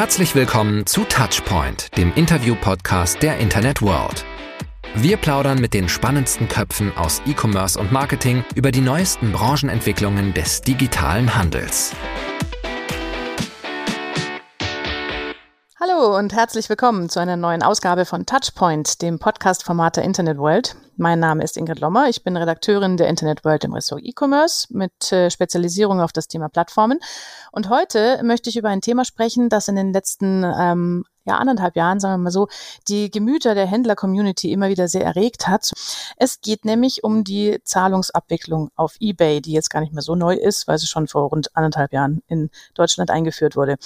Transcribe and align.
Herzlich 0.00 0.34
willkommen 0.34 0.86
zu 0.86 1.04
Touchpoint, 1.04 1.94
dem 1.98 2.14
Interview-Podcast 2.14 3.22
der 3.22 3.36
Internet 3.36 3.82
World. 3.82 4.24
Wir 4.94 5.18
plaudern 5.18 5.60
mit 5.60 5.74
den 5.74 5.90
spannendsten 5.90 6.48
Köpfen 6.48 6.96
aus 6.96 7.20
E-Commerce 7.26 7.78
und 7.78 7.92
Marketing 7.92 8.42
über 8.54 8.70
die 8.70 8.80
neuesten 8.80 9.30
Branchenentwicklungen 9.30 10.32
des 10.32 10.62
digitalen 10.62 11.36
Handels. 11.36 11.94
Hallo 16.00 16.16
und 16.16 16.32
herzlich 16.32 16.68
willkommen 16.70 17.10
zu 17.10 17.20
einer 17.20 17.36
neuen 17.36 17.62
Ausgabe 17.62 18.06
von 18.06 18.24
Touchpoint, 18.24 19.02
dem 19.02 19.18
Podcast-Format 19.18 19.96
der 19.96 20.04
Internet 20.04 20.38
World. 20.38 20.74
Mein 20.96 21.20
Name 21.20 21.44
ist 21.44 21.58
Ingrid 21.58 21.78
Lommer, 21.80 22.08
ich 22.08 22.24
bin 22.24 22.38
Redakteurin 22.38 22.96
der 22.96 23.08
Internet 23.08 23.44
World 23.44 23.64
im 23.64 23.74
Ressort 23.74 24.00
E-Commerce 24.02 24.66
mit 24.70 25.12
äh, 25.12 25.30
Spezialisierung 25.30 26.00
auf 26.00 26.12
das 26.12 26.26
Thema 26.26 26.48
Plattformen. 26.48 27.00
Und 27.52 27.68
heute 27.68 28.22
möchte 28.22 28.48
ich 28.48 28.56
über 28.56 28.70
ein 28.70 28.80
Thema 28.80 29.04
sprechen, 29.04 29.50
das 29.50 29.68
in 29.68 29.76
den 29.76 29.92
letzten 29.92 30.42
ähm, 30.42 31.04
ja, 31.30 31.38
anderthalb 31.38 31.76
Jahren, 31.76 32.00
sagen 32.00 32.14
wir 32.14 32.24
mal 32.24 32.30
so, 32.30 32.48
die 32.88 33.10
Gemüter 33.10 33.54
der 33.54 33.66
Händler-Community 33.66 34.52
immer 34.52 34.68
wieder 34.68 34.88
sehr 34.88 35.04
erregt 35.04 35.48
hat. 35.48 35.70
Es 36.16 36.40
geht 36.40 36.64
nämlich 36.64 37.04
um 37.04 37.24
die 37.24 37.58
Zahlungsabwicklung 37.64 38.70
auf 38.74 38.96
eBay, 39.00 39.40
die 39.40 39.52
jetzt 39.52 39.70
gar 39.70 39.80
nicht 39.80 39.92
mehr 39.92 40.02
so 40.02 40.14
neu 40.14 40.34
ist, 40.34 40.66
weil 40.68 40.78
sie 40.78 40.86
schon 40.86 41.06
vor 41.06 41.28
rund 41.28 41.56
anderthalb 41.56 41.92
Jahren 41.92 42.22
in 42.26 42.50
Deutschland 42.74 43.10
eingeführt 43.10 43.56
wurde. 43.56 43.76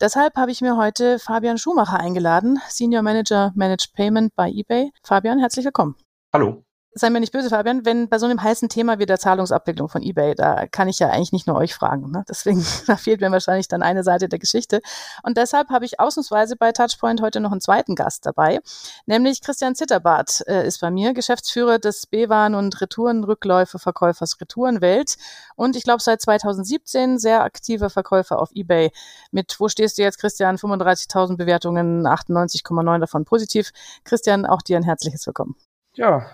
Deshalb 0.00 0.36
habe 0.36 0.50
ich 0.50 0.60
mir 0.60 0.76
heute 0.76 1.18
Fabian 1.18 1.58
Schumacher 1.58 2.00
eingeladen, 2.00 2.58
Senior 2.68 3.02
Manager 3.02 3.52
Managed 3.54 3.92
Payment 3.94 4.34
bei 4.34 4.50
eBay. 4.50 4.90
Fabian, 5.02 5.38
herzlich 5.38 5.64
willkommen. 5.64 5.96
Hallo 6.32 6.65
sei 6.98 7.10
mir 7.10 7.20
nicht 7.20 7.32
böse, 7.32 7.50
Fabian, 7.50 7.84
wenn 7.84 8.08
bei 8.08 8.18
so 8.18 8.24
einem 8.24 8.42
heißen 8.42 8.70
Thema 8.70 8.98
wie 8.98 9.04
der 9.04 9.18
Zahlungsabwicklung 9.18 9.90
von 9.90 10.02
eBay, 10.02 10.34
da 10.34 10.66
kann 10.66 10.88
ich 10.88 10.98
ja 10.98 11.10
eigentlich 11.10 11.32
nicht 11.32 11.46
nur 11.46 11.56
euch 11.56 11.74
fragen. 11.74 12.10
Ne? 12.10 12.24
Deswegen, 12.26 12.64
da 12.86 12.96
fehlt 12.96 13.20
mir 13.20 13.30
wahrscheinlich 13.30 13.68
dann 13.68 13.82
eine 13.82 14.02
Seite 14.02 14.28
der 14.28 14.38
Geschichte. 14.38 14.80
Und 15.22 15.36
deshalb 15.36 15.68
habe 15.68 15.84
ich 15.84 16.00
ausnahmsweise 16.00 16.56
bei 16.56 16.72
Touchpoint 16.72 17.20
heute 17.20 17.40
noch 17.40 17.52
einen 17.52 17.60
zweiten 17.60 17.94
Gast 17.94 18.24
dabei, 18.24 18.60
nämlich 19.04 19.42
Christian 19.42 19.74
Zitterbart 19.74 20.42
äh, 20.46 20.66
ist 20.66 20.80
bei 20.80 20.90
mir, 20.90 21.12
Geschäftsführer 21.12 21.78
des 21.78 22.06
B-Waren- 22.06 22.54
und 22.54 22.80
Retourenrückläufe-Verkäufers 22.80 24.40
Retourenwelt 24.40 25.16
und 25.54 25.76
ich 25.76 25.84
glaube 25.84 26.02
seit 26.02 26.22
2017 26.22 27.18
sehr 27.18 27.44
aktiver 27.44 27.90
Verkäufer 27.90 28.40
auf 28.40 28.50
eBay 28.54 28.90
mit, 29.30 29.56
wo 29.58 29.68
stehst 29.68 29.98
du 29.98 30.02
jetzt, 30.02 30.18
Christian? 30.18 30.56
35.000 30.56 31.36
Bewertungen, 31.36 32.06
98,9 32.06 33.00
davon 33.00 33.24
positiv. 33.26 33.70
Christian, 34.04 34.46
auch 34.46 34.62
dir 34.62 34.78
ein 34.78 34.82
herzliches 34.82 35.26
Willkommen. 35.26 35.56
Ja, 35.94 36.26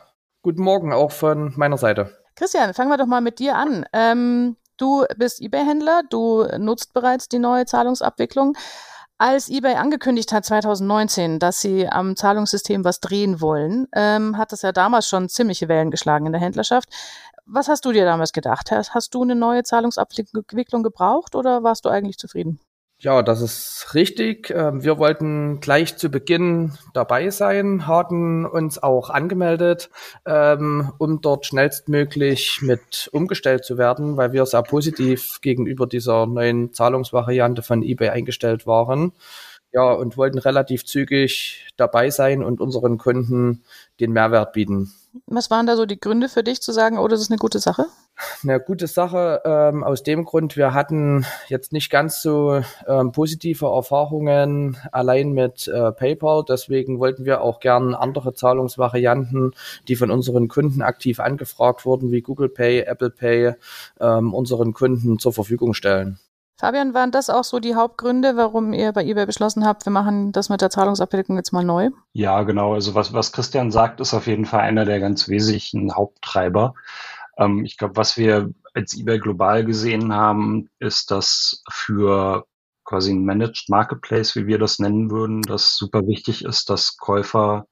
Guten 0.42 0.62
Morgen 0.62 0.92
auch 0.92 1.12
von 1.12 1.52
meiner 1.56 1.78
Seite. 1.78 2.18
Christian, 2.34 2.74
fangen 2.74 2.90
wir 2.90 2.96
doch 2.96 3.06
mal 3.06 3.20
mit 3.20 3.38
dir 3.38 3.54
an. 3.54 3.86
Ähm, 3.92 4.56
du 4.76 5.04
bist 5.16 5.40
eBay-Händler, 5.40 6.02
du 6.10 6.44
nutzt 6.58 6.92
bereits 6.92 7.28
die 7.28 7.38
neue 7.38 7.64
Zahlungsabwicklung. 7.64 8.56
Als 9.18 9.48
eBay 9.48 9.76
angekündigt 9.76 10.32
hat 10.32 10.44
2019, 10.44 11.38
dass 11.38 11.60
sie 11.60 11.88
am 11.88 12.16
Zahlungssystem 12.16 12.84
was 12.84 12.98
drehen 12.98 13.40
wollen, 13.40 13.86
ähm, 13.94 14.36
hat 14.36 14.50
das 14.50 14.62
ja 14.62 14.72
damals 14.72 15.08
schon 15.08 15.28
ziemliche 15.28 15.68
Wellen 15.68 15.92
geschlagen 15.92 16.26
in 16.26 16.32
der 16.32 16.40
Händlerschaft. 16.40 16.88
Was 17.46 17.68
hast 17.68 17.84
du 17.84 17.92
dir 17.92 18.04
damals 18.04 18.32
gedacht? 18.32 18.72
Hast, 18.72 18.94
hast 18.94 19.14
du 19.14 19.22
eine 19.22 19.36
neue 19.36 19.62
Zahlungsabwicklung 19.62 20.82
gebraucht 20.82 21.36
oder 21.36 21.62
warst 21.62 21.84
du 21.84 21.88
eigentlich 21.88 22.18
zufrieden? 22.18 22.58
Ja, 23.04 23.20
das 23.24 23.40
ist 23.40 23.94
richtig. 23.94 24.50
Ähm, 24.50 24.84
wir 24.84 24.96
wollten 24.96 25.58
gleich 25.58 25.96
zu 25.96 26.08
Beginn 26.08 26.74
dabei 26.94 27.30
sein, 27.30 27.88
hatten 27.88 28.46
uns 28.46 28.80
auch 28.80 29.10
angemeldet, 29.10 29.90
ähm, 30.24 30.92
um 30.98 31.20
dort 31.20 31.46
schnellstmöglich 31.46 32.60
mit 32.62 33.10
umgestellt 33.10 33.64
zu 33.64 33.76
werden, 33.76 34.16
weil 34.16 34.32
wir 34.32 34.46
sehr 34.46 34.62
positiv 34.62 35.40
gegenüber 35.40 35.88
dieser 35.88 36.26
neuen 36.26 36.72
Zahlungsvariante 36.72 37.62
von 37.62 37.82
eBay 37.82 38.10
eingestellt 38.10 38.68
waren. 38.68 39.10
Ja, 39.72 39.92
und 39.92 40.16
wollten 40.16 40.38
relativ 40.38 40.84
zügig 40.84 41.66
dabei 41.76 42.10
sein 42.10 42.42
und 42.42 42.60
unseren 42.60 42.98
Kunden 42.98 43.62
den 44.00 44.12
Mehrwert 44.12 44.52
bieten. 44.52 44.92
Was 45.26 45.50
waren 45.50 45.66
da 45.66 45.76
so 45.76 45.86
die 45.86 46.00
Gründe 46.00 46.28
für 46.28 46.42
dich 46.42 46.62
zu 46.62 46.72
sagen, 46.72 46.98
oh, 46.98 47.08
das 47.08 47.20
ist 47.20 47.30
eine 47.30 47.38
gute 47.38 47.58
Sache? 47.58 47.86
Eine 48.42 48.60
gute 48.60 48.86
Sache 48.86 49.42
ähm, 49.44 49.84
aus 49.84 50.02
dem 50.02 50.24
Grund, 50.24 50.56
wir 50.56 50.74
hatten 50.74 51.26
jetzt 51.48 51.72
nicht 51.72 51.90
ganz 51.90 52.22
so 52.22 52.62
ähm, 52.86 53.12
positive 53.12 53.66
Erfahrungen 53.66 54.76
allein 54.92 55.32
mit 55.32 55.68
äh, 55.68 55.92
PayPal. 55.92 56.44
Deswegen 56.46 56.98
wollten 56.98 57.24
wir 57.24 57.40
auch 57.40 57.60
gern 57.60 57.94
andere 57.94 58.34
Zahlungsvarianten, 58.34 59.54
die 59.88 59.96
von 59.96 60.10
unseren 60.10 60.48
Kunden 60.48 60.82
aktiv 60.82 61.20
angefragt 61.20 61.84
wurden, 61.84 62.10
wie 62.10 62.22
Google 62.22 62.48
Pay, 62.48 62.80
Apple 62.80 63.10
Pay, 63.10 63.54
ähm, 64.00 64.34
unseren 64.34 64.72
Kunden 64.72 65.18
zur 65.18 65.32
Verfügung 65.32 65.74
stellen. 65.74 66.18
Fabian, 66.62 66.94
waren 66.94 67.10
das 67.10 67.28
auch 67.28 67.42
so 67.42 67.58
die 67.58 67.74
Hauptgründe, 67.74 68.36
warum 68.36 68.72
ihr 68.72 68.92
bei 68.92 69.04
eBay 69.04 69.26
beschlossen 69.26 69.66
habt, 69.66 69.84
wir 69.84 69.90
machen 69.90 70.30
das 70.30 70.48
mit 70.48 70.60
der 70.60 70.70
Zahlungsabwicklung 70.70 71.36
jetzt 71.36 71.52
mal 71.52 71.64
neu? 71.64 71.90
Ja, 72.12 72.44
genau. 72.44 72.74
Also 72.74 72.94
was, 72.94 73.12
was 73.12 73.32
Christian 73.32 73.72
sagt, 73.72 73.98
ist 73.98 74.14
auf 74.14 74.28
jeden 74.28 74.44
Fall 74.44 74.60
einer 74.60 74.84
der 74.84 75.00
ganz 75.00 75.28
wesentlichen 75.28 75.92
Haupttreiber. 75.96 76.74
Ähm, 77.36 77.64
ich 77.64 77.78
glaube, 77.78 77.96
was 77.96 78.16
wir 78.16 78.54
als 78.74 78.96
eBay 78.96 79.18
global 79.18 79.64
gesehen 79.64 80.14
haben, 80.14 80.70
ist, 80.78 81.10
dass 81.10 81.64
für 81.68 82.46
quasi 82.84 83.12
ein 83.12 83.24
Managed 83.24 83.68
Marketplace, 83.68 84.36
wie 84.36 84.46
wir 84.46 84.58
das 84.58 84.78
nennen 84.78 85.10
würden, 85.10 85.42
das 85.42 85.76
super 85.76 86.06
wichtig 86.06 86.44
ist, 86.44 86.70
dass 86.70 86.96
Käufer 86.96 87.66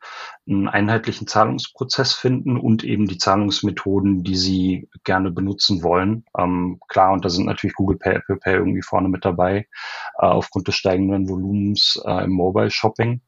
einen 0.48 0.68
einheitlichen 0.68 1.26
Zahlungsprozess 1.26 2.12
finden 2.14 2.56
und 2.56 2.84
eben 2.84 3.06
die 3.06 3.18
Zahlungsmethoden, 3.18 4.22
die 4.22 4.36
sie 4.36 4.88
gerne 5.04 5.30
benutzen 5.30 5.82
wollen. 5.82 6.24
Ähm, 6.38 6.80
klar, 6.88 7.12
und 7.12 7.24
da 7.24 7.28
sind 7.28 7.46
natürlich 7.46 7.74
Google 7.74 7.98
Pay, 7.98 8.16
Apple 8.16 8.36
Pay 8.36 8.54
irgendwie 8.54 8.82
vorne 8.82 9.08
mit 9.08 9.24
dabei, 9.24 9.66
äh, 10.18 10.26
aufgrund 10.26 10.68
des 10.68 10.74
steigenden 10.76 11.28
Volumens 11.28 12.00
äh, 12.04 12.24
im 12.24 12.32
Mobile 12.32 12.70
Shopping. 12.70 13.22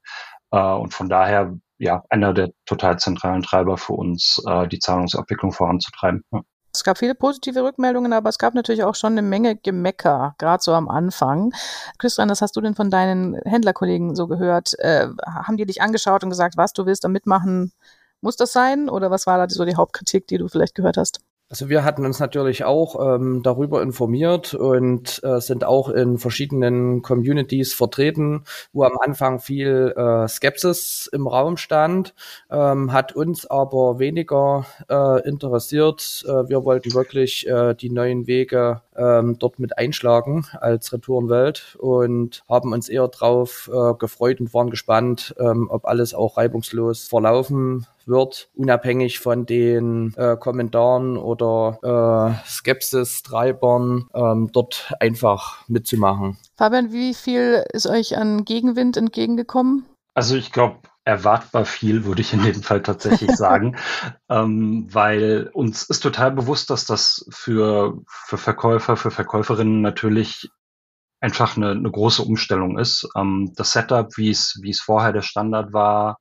Äh, 0.51 0.59
und 0.61 0.95
von 0.95 1.09
daher, 1.09 1.57
ja, 1.79 2.03
einer 2.11 2.33
der 2.33 2.51
total 2.67 2.99
zentralen 2.99 3.43
Treiber 3.43 3.77
für 3.77 3.95
uns, 3.95 4.43
äh, 4.47 4.69
die 4.69 4.79
Zahlungsabwicklung 4.79 5.53
voranzutreiben. 5.53 6.23
Ja. 6.33 6.43
Es 6.75 6.85
gab 6.85 6.97
viele 6.99 7.15
positive 7.15 7.63
Rückmeldungen, 7.63 8.15
aber 8.15 8.31
es 8.31 8.39
gab 8.39 8.55
natürlich 8.55 8.83
auch 8.83 8.95
schon 8.95 9.13
eine 9.13 9.23
Menge 9.23 9.57
Gemecker, 9.57 10.35
gerade 10.39 10.63
so 10.63 10.73
am 10.73 10.89
Anfang. 10.89 11.53
Christian, 11.99 12.31
was 12.31 12.41
hast 12.41 12.57
du 12.57 12.63
denn 12.63 12.75
von 12.75 12.91
deinen 12.91 13.35
Händlerkollegen 13.45 14.17
so 14.17 14.27
gehört? 14.27 14.79
Äh, 14.79 15.09
haben 15.27 15.59
die 15.59 15.67
dich 15.67 15.83
angeschaut 15.83 16.25
und 16.25 16.31
gesagt, 16.31 16.57
was 16.57 16.73
du 16.73 16.87
willst 16.87 17.05
da 17.05 17.09
mitmachen? 17.09 17.73
Muss 18.23 18.37
das 18.37 18.53
sein? 18.53 18.89
Oder 18.89 19.11
was 19.11 19.27
war 19.27 19.37
da 19.37 19.53
so 19.53 19.67
die 19.67 19.77
Hauptkritik, 19.77 20.27
die 20.29 20.39
du 20.39 20.49
vielleicht 20.49 20.75
gehört 20.75 20.97
hast? 20.97 21.21
Also 21.53 21.69
wir 21.69 21.85
hatten 21.85 22.07
uns 22.07 22.19
natürlich 22.19 22.65
auch 22.65 23.15
ähm, 23.15 23.43
darüber 23.43 23.83
informiert 23.83 24.55
und 24.55 25.21
äh, 25.23 25.39
sind 25.39 25.65
auch 25.65 25.91
in 25.91 26.17
verschiedenen 26.17 27.03
Communities 27.03 27.75
vertreten, 27.75 28.45
wo 28.73 28.85
am 28.85 28.97
Anfang 28.99 29.39
viel 29.39 29.93
äh, 29.95 30.27
Skepsis 30.29 31.11
im 31.13 31.27
Raum 31.27 31.59
stand, 31.59 32.15
ähm, 32.51 32.91
hat 32.95 33.15
uns 33.15 33.45
aber 33.45 33.99
weniger 33.99 34.65
äh, 34.89 35.29
interessiert. 35.29 36.25
Äh, 36.27 36.49
wir 36.49 36.65
wollten 36.65 36.95
wirklich 36.95 37.47
äh, 37.47 37.75
die 37.75 37.91
neuen 37.91 38.27
Wege 38.27 38.81
ähm, 38.97 39.39
dort 39.39 39.59
mit 39.59 39.79
einschlagen 39.79 40.47
als 40.61 40.93
Retourenwelt 40.93 41.77
und 41.79 42.43
haben 42.49 42.73
uns 42.73 42.89
eher 42.89 43.09
drauf 43.09 43.71
äh, 43.73 43.95
gefreut 43.95 44.41
und 44.41 44.53
waren 44.55 44.71
gespannt, 44.71 45.35
ähm, 45.39 45.69
ob 45.71 45.87
alles 45.87 46.15
auch 46.15 46.37
reibungslos 46.37 47.09
verlaufen 47.09 47.87
wird, 48.07 48.49
unabhängig 48.55 49.21
von 49.21 49.47
den 49.47 50.15
äh, 50.17 50.37
Kommentaren 50.37 51.17
oder 51.17 52.39
äh, 52.45 52.49
Skepsis-Treibern, 52.49 54.09
ähm, 54.15 54.51
dort 54.53 54.95
einfach 55.01 55.67
mitzumachen. 55.69 56.37
Fabian, 56.57 56.93
wie 56.93 57.15
viel 57.15 57.65
ist 57.73 57.87
euch 57.87 58.17
an 58.17 58.45
Gegenwind 58.45 58.97
entgegengekommen? 58.97 59.85
Also 60.15 60.37
ich 60.37 60.53
glaube, 60.53 60.77
erwartbar 61.05 61.65
viel, 61.65 62.05
würde 62.05 62.21
ich 62.21 62.33
in 62.33 62.43
dem 62.43 62.63
Fall 62.63 62.83
tatsächlich 62.83 63.33
sagen, 63.33 63.77
ähm, 64.29 64.87
weil 64.91 65.51
uns 65.53 65.83
ist 65.85 66.01
total 66.01 66.31
bewusst, 66.33 66.71
dass 66.71 66.85
das 66.85 67.27
für, 67.31 67.99
für 68.07 68.39
Verkäufer, 68.39 68.97
für 68.97 69.11
Verkäuferinnen 69.11 69.81
natürlich 69.81 70.49
einfach 71.21 71.57
eine, 71.57 71.71
eine 71.71 71.91
große 71.91 72.23
Umstellung 72.23 72.79
ist. 72.79 73.09
Ähm, 73.17 73.53
das 73.57 73.73
Setup, 73.73 74.17
wie 74.17 74.31
es, 74.31 74.59
wie 74.63 74.71
es 74.71 74.81
vorher 74.81 75.13
der 75.13 75.23
Standard 75.23 75.73
war, 75.73 76.19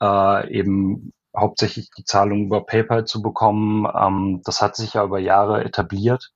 äh, 0.00 0.52
eben 0.52 1.12
hauptsächlich 1.36 1.90
die 1.96 2.04
Zahlung 2.04 2.46
über 2.46 2.64
PayPal 2.64 3.04
zu 3.04 3.22
bekommen. 3.22 3.86
Ähm, 3.94 4.40
das 4.44 4.60
hat 4.60 4.76
sich 4.76 4.94
ja 4.94 5.04
über 5.04 5.18
Jahre 5.18 5.64
etabliert. 5.64 6.30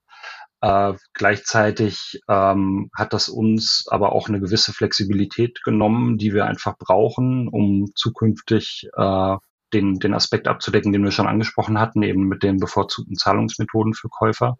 Äh, 0.65 0.95
gleichzeitig 1.13 2.21
ähm, 2.27 2.89
hat 2.97 3.13
das 3.13 3.29
uns 3.29 3.85
aber 3.87 4.13
auch 4.13 4.29
eine 4.29 4.39
gewisse 4.39 4.73
Flexibilität 4.73 5.63
genommen, 5.63 6.17
die 6.17 6.33
wir 6.33 6.47
einfach 6.47 6.75
brauchen, 6.79 7.47
um 7.47 7.91
zukünftig 7.93 8.89
äh, 8.97 9.35
den, 9.73 9.99
den 9.99 10.15
Aspekt 10.15 10.47
abzudecken, 10.47 10.91
den 10.91 11.03
wir 11.03 11.11
schon 11.11 11.27
angesprochen 11.27 11.79
hatten, 11.79 12.01
eben 12.01 12.23
mit 12.27 12.41
den 12.41 12.57
bevorzugten 12.57 13.15
Zahlungsmethoden 13.15 13.93
für 13.93 14.09
Käufer. 14.09 14.57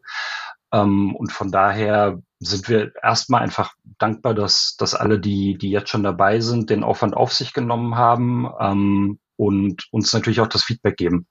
Ähm, 0.71 1.15
und 1.15 1.31
von 1.31 1.51
daher 1.51 2.19
sind 2.37 2.69
wir 2.69 2.91
erstmal 3.01 3.41
einfach 3.41 3.73
dankbar, 3.97 4.35
dass, 4.35 4.75
dass 4.77 4.93
alle, 4.93 5.19
die, 5.19 5.57
die 5.57 5.71
jetzt 5.71 5.89
schon 5.89 6.03
dabei 6.03 6.39
sind, 6.39 6.69
den 6.69 6.83
Aufwand 6.83 7.17
auf 7.17 7.33
sich 7.33 7.51
genommen 7.51 7.95
haben, 7.95 8.47
ähm, 8.59 9.17
und 9.37 9.87
uns 9.91 10.13
natürlich 10.13 10.41
auch 10.41 10.47
das 10.47 10.63
Feedback 10.63 10.97
geben. 10.97 11.27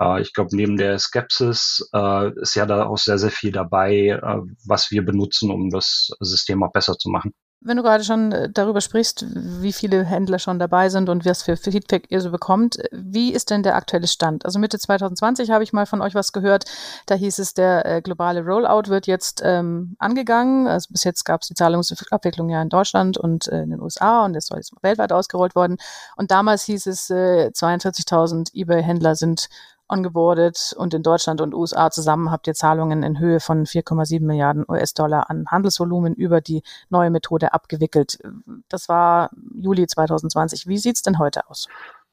Äh, 0.00 0.22
ich 0.22 0.32
glaube, 0.32 0.54
neben 0.54 0.76
der 0.76 0.98
Skepsis 0.98 1.88
äh, 1.94 2.32
ist 2.40 2.54
ja 2.54 2.66
da 2.66 2.86
auch 2.86 2.98
sehr, 2.98 3.18
sehr 3.18 3.30
viel 3.30 3.52
dabei, 3.52 4.20
äh, 4.22 4.40
was 4.66 4.90
wir 4.90 5.04
benutzen, 5.04 5.50
um 5.50 5.70
das 5.70 6.10
System 6.20 6.62
auch 6.62 6.72
besser 6.72 6.96
zu 6.96 7.10
machen. 7.10 7.32
Wenn 7.60 7.76
du 7.76 7.82
gerade 7.82 8.04
schon 8.04 8.30
äh, 8.30 8.48
darüber 8.48 8.80
sprichst, 8.80 9.26
wie 9.34 9.72
viele 9.72 10.04
Händler 10.04 10.38
schon 10.38 10.60
dabei 10.60 10.90
sind 10.90 11.08
und 11.08 11.24
was 11.24 11.42
für 11.42 11.56
Feedback 11.56 12.06
ihr 12.08 12.20
so 12.20 12.30
bekommt, 12.30 12.78
wie 12.92 13.32
ist 13.32 13.50
denn 13.50 13.64
der 13.64 13.74
aktuelle 13.74 14.06
Stand? 14.06 14.44
Also 14.44 14.60
Mitte 14.60 14.78
2020 14.78 15.50
habe 15.50 15.64
ich 15.64 15.72
mal 15.72 15.84
von 15.84 16.00
euch 16.00 16.14
was 16.14 16.32
gehört. 16.32 16.66
Da 17.06 17.16
hieß 17.16 17.40
es, 17.40 17.54
der 17.54 17.84
äh, 17.84 18.00
globale 18.00 18.44
Rollout 18.44 18.88
wird 18.88 19.08
jetzt 19.08 19.42
ähm, 19.44 19.96
angegangen. 19.98 20.68
Also 20.68 20.92
bis 20.92 21.02
jetzt 21.02 21.24
gab 21.24 21.42
es 21.42 21.48
die 21.48 21.54
Zahlungsabwicklung 21.54 22.48
ja 22.48 22.62
in 22.62 22.68
Deutschland 22.68 23.18
und 23.18 23.48
äh, 23.48 23.62
in 23.62 23.70
den 23.70 23.80
USA 23.80 24.24
und 24.24 24.36
es 24.36 24.46
soll 24.46 24.58
jetzt 24.58 24.72
weltweit 24.82 25.12
ausgerollt 25.12 25.56
worden. 25.56 25.78
Und 26.16 26.30
damals 26.30 26.62
hieß 26.62 26.86
es, 26.86 27.10
äh, 27.10 27.50
42.000 27.52 28.54
eBay-Händler 28.54 29.16
sind 29.16 29.48
ongeboardet 29.88 30.74
und 30.76 30.94
in 30.94 31.02
Deutschland 31.02 31.40
und 31.40 31.54
USA 31.54 31.90
zusammen 31.90 32.30
habt 32.30 32.46
ihr 32.46 32.54
Zahlungen 32.54 33.02
in 33.02 33.18
Höhe 33.18 33.40
von 33.40 33.64
4,7 33.64 34.24
Milliarden 34.24 34.64
US-Dollar 34.68 35.30
an 35.30 35.46
Handelsvolumen 35.50 36.14
über 36.14 36.40
die 36.40 36.62
neue 36.88 37.10
Methode 37.10 37.52
abgewickelt. 37.52 38.18
Das 38.68 38.88
war 38.88 39.30
Juli 39.54 39.86
2020. 39.86 40.66
Wie 40.66 40.78
sieht's 40.78 41.02
denn 41.02 41.18
heute 41.18 41.48
aus? 41.48 41.68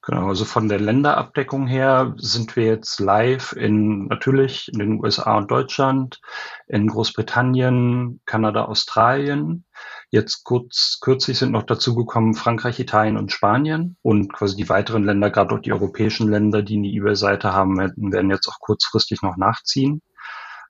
Genau, 0.06 0.28
also 0.28 0.46
von 0.46 0.70
der 0.70 0.80
Länderabdeckung 0.80 1.66
her 1.66 2.14
sind 2.18 2.56
wir 2.56 2.66
jetzt 2.66 3.00
live 3.00 3.54
in 3.54 4.06
natürlich 4.06 4.72
in 4.72 4.78
den 4.78 5.04
USA 5.04 5.36
und 5.36 5.50
Deutschland, 5.50 6.22
in 6.68 6.86
Großbritannien, 6.88 8.22
Kanada, 8.26 8.66
Australien. 8.66 9.66
Jetzt 10.12 10.44
kurz, 10.44 11.00
kürzlich 11.02 11.38
sind 11.38 11.52
noch 11.52 11.64
dazugekommen 11.64 12.36
Frankreich, 12.36 12.80
Italien 12.80 13.18
und 13.18 13.32
Spanien 13.32 13.98
und 14.02 14.32
quasi 14.34 14.56
die 14.56 14.70
weiteren 14.70 15.04
Länder, 15.04 15.30
gerade 15.32 15.56
auch 15.56 15.60
die 15.60 15.74
europäischen 15.74 16.30
Länder, 16.30 16.62
die 16.62 16.78
eine 16.78 16.88
eBay-Seite 16.88 17.54
haben, 17.54 17.78
werden 17.78 18.30
jetzt 18.30 18.48
auch 18.48 18.60
kurzfristig 18.60 19.22
noch 19.22 19.38
nachziehen. 19.38 20.02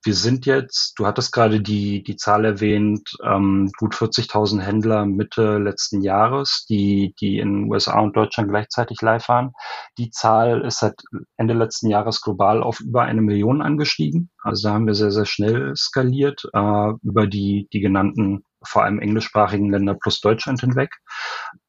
Wir 0.06 0.14
sind 0.14 0.46
jetzt, 0.46 1.00
du 1.00 1.08
hattest 1.08 1.32
gerade 1.32 1.62
die, 1.62 2.04
die 2.04 2.16
Zahl 2.16 2.46
erwähnt, 2.46 3.18
ähm, 3.24 3.72
gut 3.80 3.96
40.000 3.96 4.62
Händler 4.62 5.08
Mitte 5.08 5.58
letzten 5.58 6.04
Jahres, 6.04 6.68
die, 6.70 7.16
die 7.20 7.40
in 7.40 7.72
USA 7.72 8.00
und 8.02 8.16
Deutschland 8.16 8.50
gleichzeitig 8.50 9.02
live 9.02 9.28
waren. 9.30 9.54
Die 9.98 10.12
Zahl 10.12 10.62
ist 10.62 10.80
seit 10.80 11.02
Ende 11.38 11.56
letzten 11.56 11.90
Jahres 11.90 12.22
global 12.22 12.62
auf 12.62 12.82
über 12.82 13.02
eine 13.02 13.24
Million 13.24 13.64
angestiegen. 13.64 14.30
Also 14.44 14.68
da 14.68 14.76
haben 14.76 14.86
wir 14.86 14.94
sehr, 14.94 15.12
sehr 15.12 15.26
schnell 15.26 15.76
skaliert 15.76 16.48
äh, 16.54 16.92
über 17.02 17.26
die, 17.26 17.68
die 17.74 17.80
genannten 17.80 18.44
vor 18.68 18.84
allem 18.84 19.00
englischsprachigen 19.00 19.72
Länder 19.72 19.96
plus 19.96 20.20
Deutschland 20.22 20.62
hinweg. 20.62 20.92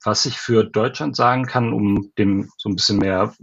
Was 0.04 0.26
ich 0.26 0.38
für 0.38 0.64
Deutschland 0.64 1.16
sagen 1.16 1.46
kann, 1.46 1.72
um 1.72 2.12
dem 2.18 2.50
so 2.58 2.68
ein 2.68 2.76
bisschen 2.76 2.98
mehr 2.98 3.34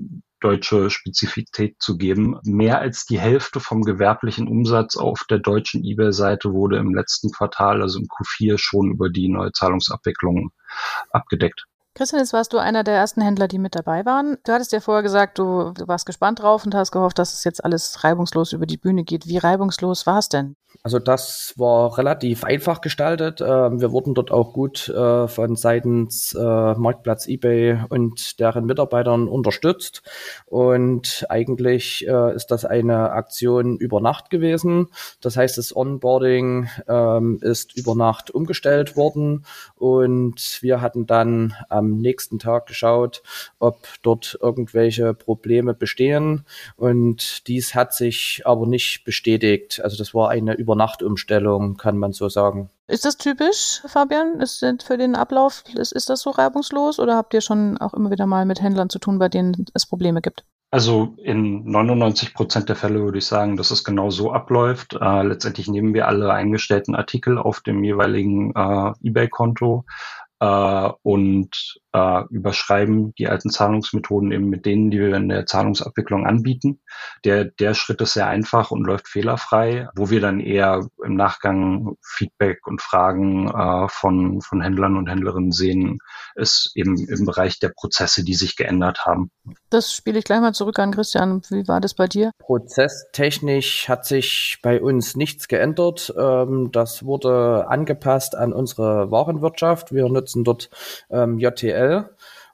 deutsche 0.43 0.89
Spezifität 0.89 1.77
zu 1.79 1.97
geben. 1.97 2.37
Mehr 2.43 2.79
als 2.79 3.05
die 3.05 3.19
Hälfte 3.19 3.61
vom 3.61 3.81
gewerblichen 3.81 4.47
Umsatz 4.47 4.97
auf 4.97 5.23
der 5.29 5.39
deutschen 5.39 5.85
eBay-Seite 5.85 6.51
wurde 6.51 6.77
im 6.77 6.93
letzten 6.93 7.31
Quartal, 7.31 7.81
also 7.81 7.99
im 7.99 8.07
Q4, 8.07 8.57
schon 8.57 8.91
über 8.91 9.09
die 9.09 9.29
neue 9.29 9.53
Zahlungsabwicklung 9.53 10.51
abgedeckt. 11.11 11.65
Christian, 11.95 12.21
jetzt 12.21 12.33
warst 12.33 12.53
du 12.53 12.57
einer 12.57 12.83
der 12.83 12.95
ersten 12.95 13.21
Händler, 13.21 13.47
die 13.47 13.59
mit 13.59 13.75
dabei 13.75 14.03
waren. 14.03 14.37
Du 14.45 14.51
hattest 14.51 14.71
ja 14.71 14.79
vorher 14.79 15.03
gesagt, 15.03 15.37
du, 15.37 15.73
du 15.73 15.87
warst 15.87 16.07
gespannt 16.07 16.41
drauf 16.41 16.65
und 16.65 16.73
hast 16.73 16.91
gehofft, 16.91 17.19
dass 17.19 17.33
es 17.33 17.43
jetzt 17.43 17.63
alles 17.63 18.03
reibungslos 18.03 18.51
über 18.51 18.65
die 18.65 18.77
Bühne 18.77 19.03
geht. 19.03 19.27
Wie 19.27 19.37
reibungslos 19.37 20.07
war 20.07 20.17
es 20.17 20.27
denn? 20.27 20.55
Also 20.81 20.99
das 20.99 21.53
war 21.55 21.97
relativ 21.97 22.43
einfach 22.43 22.81
gestaltet. 22.81 23.41
Ähm, 23.41 23.79
wir 23.79 23.91
wurden 23.91 24.15
dort 24.15 24.31
auch 24.31 24.53
gut 24.53 24.89
äh, 24.89 25.27
von 25.27 25.55
seitens 25.55 26.33
äh, 26.33 26.41
Marktplatz 26.41 27.27
eBay 27.27 27.79
und 27.89 28.39
deren 28.39 28.65
Mitarbeitern 28.65 29.27
unterstützt. 29.27 30.01
Und 30.45 31.25
eigentlich 31.29 32.07
äh, 32.07 32.35
ist 32.35 32.47
das 32.47 32.65
eine 32.65 33.11
Aktion 33.11 33.77
über 33.77 34.01
Nacht 34.01 34.29
gewesen. 34.29 34.87
Das 35.21 35.37
heißt, 35.37 35.57
das 35.57 35.75
Onboarding 35.75 36.67
ähm, 36.87 37.39
ist 37.41 37.77
über 37.77 37.95
Nacht 37.95 38.31
umgestellt 38.31 38.97
worden 38.97 39.45
und 39.83 40.59
wir 40.61 40.79
hatten 40.79 41.05
dann 41.07 41.55
am 41.67 41.97
nächsten 41.97 42.39
Tag 42.39 42.67
geschaut, 42.67 43.21
ob 43.59 43.85
dort 44.01 44.39
irgendwelche 44.41 45.13
Probleme 45.13 45.73
bestehen. 45.73 46.45
Und 46.77 47.45
dies 47.47 47.75
hat 47.75 47.93
sich 47.93 48.43
aber 48.45 48.65
nicht 48.65 49.03
bestätigt. 49.03 49.81
Also 49.83 49.97
das 49.97 50.13
war 50.13 50.29
eine 50.29 50.53
Übernachtumstellung, 50.53 51.75
kann 51.75 51.97
man 51.97 52.13
so 52.13 52.29
sagen. 52.29 52.69
Ist 52.87 53.03
das 53.03 53.17
typisch, 53.17 53.81
Fabian? 53.85 54.39
Ist 54.39 54.65
für 54.83 54.97
den 54.97 55.15
Ablauf, 55.15 55.65
ist, 55.75 55.91
ist 55.91 56.09
das 56.09 56.21
so 56.21 56.29
reibungslos 56.29 56.97
oder 56.97 57.17
habt 57.17 57.33
ihr 57.33 57.41
schon 57.41 57.77
auch 57.77 57.93
immer 57.93 58.09
wieder 58.09 58.25
mal 58.25 58.45
mit 58.45 58.61
Händlern 58.61 58.89
zu 58.89 58.99
tun, 58.99 59.19
bei 59.19 59.27
denen 59.27 59.65
es 59.73 59.85
Probleme 59.85 60.21
gibt? 60.21 60.45
Also 60.73 61.13
in 61.17 61.69
99 61.69 62.33
Prozent 62.33 62.67
der 62.67 62.75
Fälle 62.75 62.99
würde 63.03 63.19
ich 63.19 63.27
sagen, 63.27 63.57
dass 63.57 63.69
es 63.69 63.83
genau 63.83 64.09
so 64.09 64.33
abläuft. 64.33 64.97
Äh, 64.99 65.21
letztendlich 65.21 65.67
nehmen 65.67 65.93
wir 65.93 66.07
alle 66.07 66.33
eingestellten 66.33 66.95
Artikel 66.95 67.37
auf 67.37 67.61
dem 67.61 67.83
jeweiligen 67.83 68.55
äh, 68.55 68.93
eBay-Konto 69.03 69.85
äh, 70.43 70.91
und 71.03 71.79
äh, 71.93 72.23
überschreiben 72.29 73.13
die 73.17 73.29
alten 73.29 73.49
Zahlungsmethoden 73.49 74.31
eben 74.31 74.49
mit 74.49 74.65
denen, 74.65 74.91
die 74.91 74.99
wir 74.99 75.15
in 75.15 75.29
der 75.29 75.45
Zahlungsabwicklung 75.45 76.25
anbieten. 76.25 76.81
Der, 77.23 77.45
der 77.45 77.73
Schritt 77.75 78.01
ist 78.01 78.13
sehr 78.13 78.27
einfach 78.27 78.71
und 78.71 78.83
läuft 78.83 79.07
fehlerfrei, 79.07 79.87
wo 79.95 80.09
wir 80.09 80.19
dann 80.19 80.39
eher 80.39 80.85
im 81.03 81.15
Nachgang 81.15 81.95
Feedback 82.01 82.67
und 82.67 82.81
Fragen 82.81 83.47
äh, 83.47 83.87
von, 83.87 84.41
von 84.41 84.61
Händlern 84.61 84.97
und 84.97 85.07
Händlerinnen 85.07 85.51
sehen, 85.51 85.99
ist 86.35 86.71
eben 86.75 86.97
im 86.97 87.25
Bereich 87.25 87.59
der 87.59 87.69
Prozesse, 87.69 88.25
die 88.25 88.33
sich 88.33 88.57
geändert 88.57 89.05
haben. 89.05 89.31
Das 89.69 89.93
spiele 89.93 90.19
ich 90.19 90.25
gleich 90.25 90.41
mal 90.41 90.53
zurück 90.53 90.79
an 90.79 90.91
Christian. 90.91 91.41
Wie 91.49 91.67
war 91.67 91.79
das 91.79 91.93
bei 91.93 92.07
dir? 92.07 92.31
Prozesstechnisch 92.39 93.87
hat 93.87 94.05
sich 94.05 94.57
bei 94.61 94.81
uns 94.81 95.15
nichts 95.15 95.47
geändert. 95.47 96.13
Ähm, 96.17 96.71
das 96.71 97.05
wurde 97.05 97.67
angepasst 97.69 98.35
an 98.35 98.51
unsere 98.51 99.11
Warenwirtschaft. 99.11 99.93
Wir 99.93 100.09
nutzen 100.09 100.32
dort 100.35 100.69
ähm, 101.09 101.37
JTL. 101.37 102.09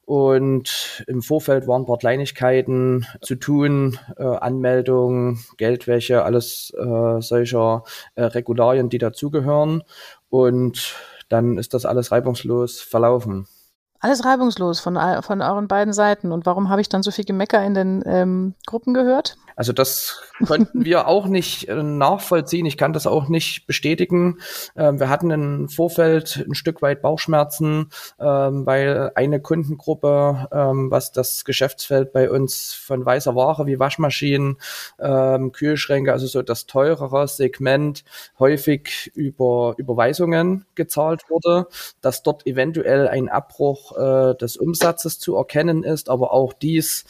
Und 0.09 1.03
im 1.05 1.21
Vorfeld 1.21 1.67
waren 1.67 1.83
ein 1.83 1.85
paar 1.85 1.99
Kleinigkeiten 1.99 3.05
zu 3.21 3.35
tun, 3.35 3.99
äh, 4.17 4.23
Anmeldung, 4.23 5.37
Geldwäsche, 5.57 6.23
alles 6.23 6.73
äh, 6.75 7.21
solcher 7.21 7.83
äh, 8.15 8.23
Regularien, 8.23 8.89
die 8.89 8.97
dazugehören. 8.97 9.83
Und 10.29 10.95
dann 11.29 11.59
ist 11.59 11.75
das 11.75 11.85
alles 11.85 12.11
reibungslos 12.11 12.81
verlaufen. 12.81 13.47
Alles 13.99 14.25
reibungslos 14.25 14.79
von, 14.79 14.97
von 15.21 15.41
euren 15.43 15.67
beiden 15.67 15.93
Seiten. 15.93 16.31
Und 16.31 16.47
warum 16.47 16.69
habe 16.69 16.81
ich 16.81 16.89
dann 16.89 17.03
so 17.03 17.11
viel 17.11 17.25
Gemecker 17.25 17.63
in 17.63 17.75
den 17.75 18.01
ähm, 18.07 18.55
Gruppen 18.65 18.95
gehört? 18.95 19.37
Also 19.59 19.73
das 19.73 20.21
konnten 20.47 20.85
wir 20.85 21.05
auch 21.09 21.25
nicht 21.25 21.67
äh, 21.67 21.83
nachvollziehen. 21.83 22.65
Ich 22.65 22.77
kann 22.77 22.93
das 22.93 23.05
auch 23.05 23.27
nicht 23.27 23.67
bestätigen. 23.67 24.37
Ähm, 24.77 25.01
wir 25.01 25.09
hatten 25.09 25.31
im 25.31 25.67
Vorfeld 25.67 26.45
ein 26.47 26.55
Stück 26.55 26.81
weit 26.81 27.01
Bauchschmerzen, 27.01 27.89
ähm, 28.21 28.65
weil 28.65 29.11
eine 29.15 29.41
Kundengruppe, 29.41 30.47
ähm, 30.53 30.89
was 30.91 31.11
das 31.11 31.43
Geschäftsfeld 31.43 32.13
bei 32.13 32.31
uns 32.31 32.73
von 32.73 33.05
weißer 33.05 33.35
Ware 33.35 33.67
wie 33.67 33.79
Waschmaschinen, 33.79 34.55
ähm, 34.97 35.51
Kühlschränke, 35.51 36.13
also 36.13 36.25
so 36.27 36.41
das 36.41 36.65
teurere 36.65 37.27
Segment, 37.27 38.05
häufig 38.39 39.11
über 39.13 39.73
Überweisungen 39.75 40.67
gezahlt 40.75 41.23
wurde, 41.27 41.67
dass 41.99 42.23
dort 42.23 42.47
eventuell 42.47 43.09
ein 43.09 43.27
Abbruch 43.27 43.97
äh, 43.97 44.35
des 44.35 44.55
Umsatzes 44.55 45.19
zu 45.19 45.35
erkennen 45.35 45.83
ist, 45.83 46.09
aber 46.09 46.31
auch 46.31 46.53
dies 46.53 47.03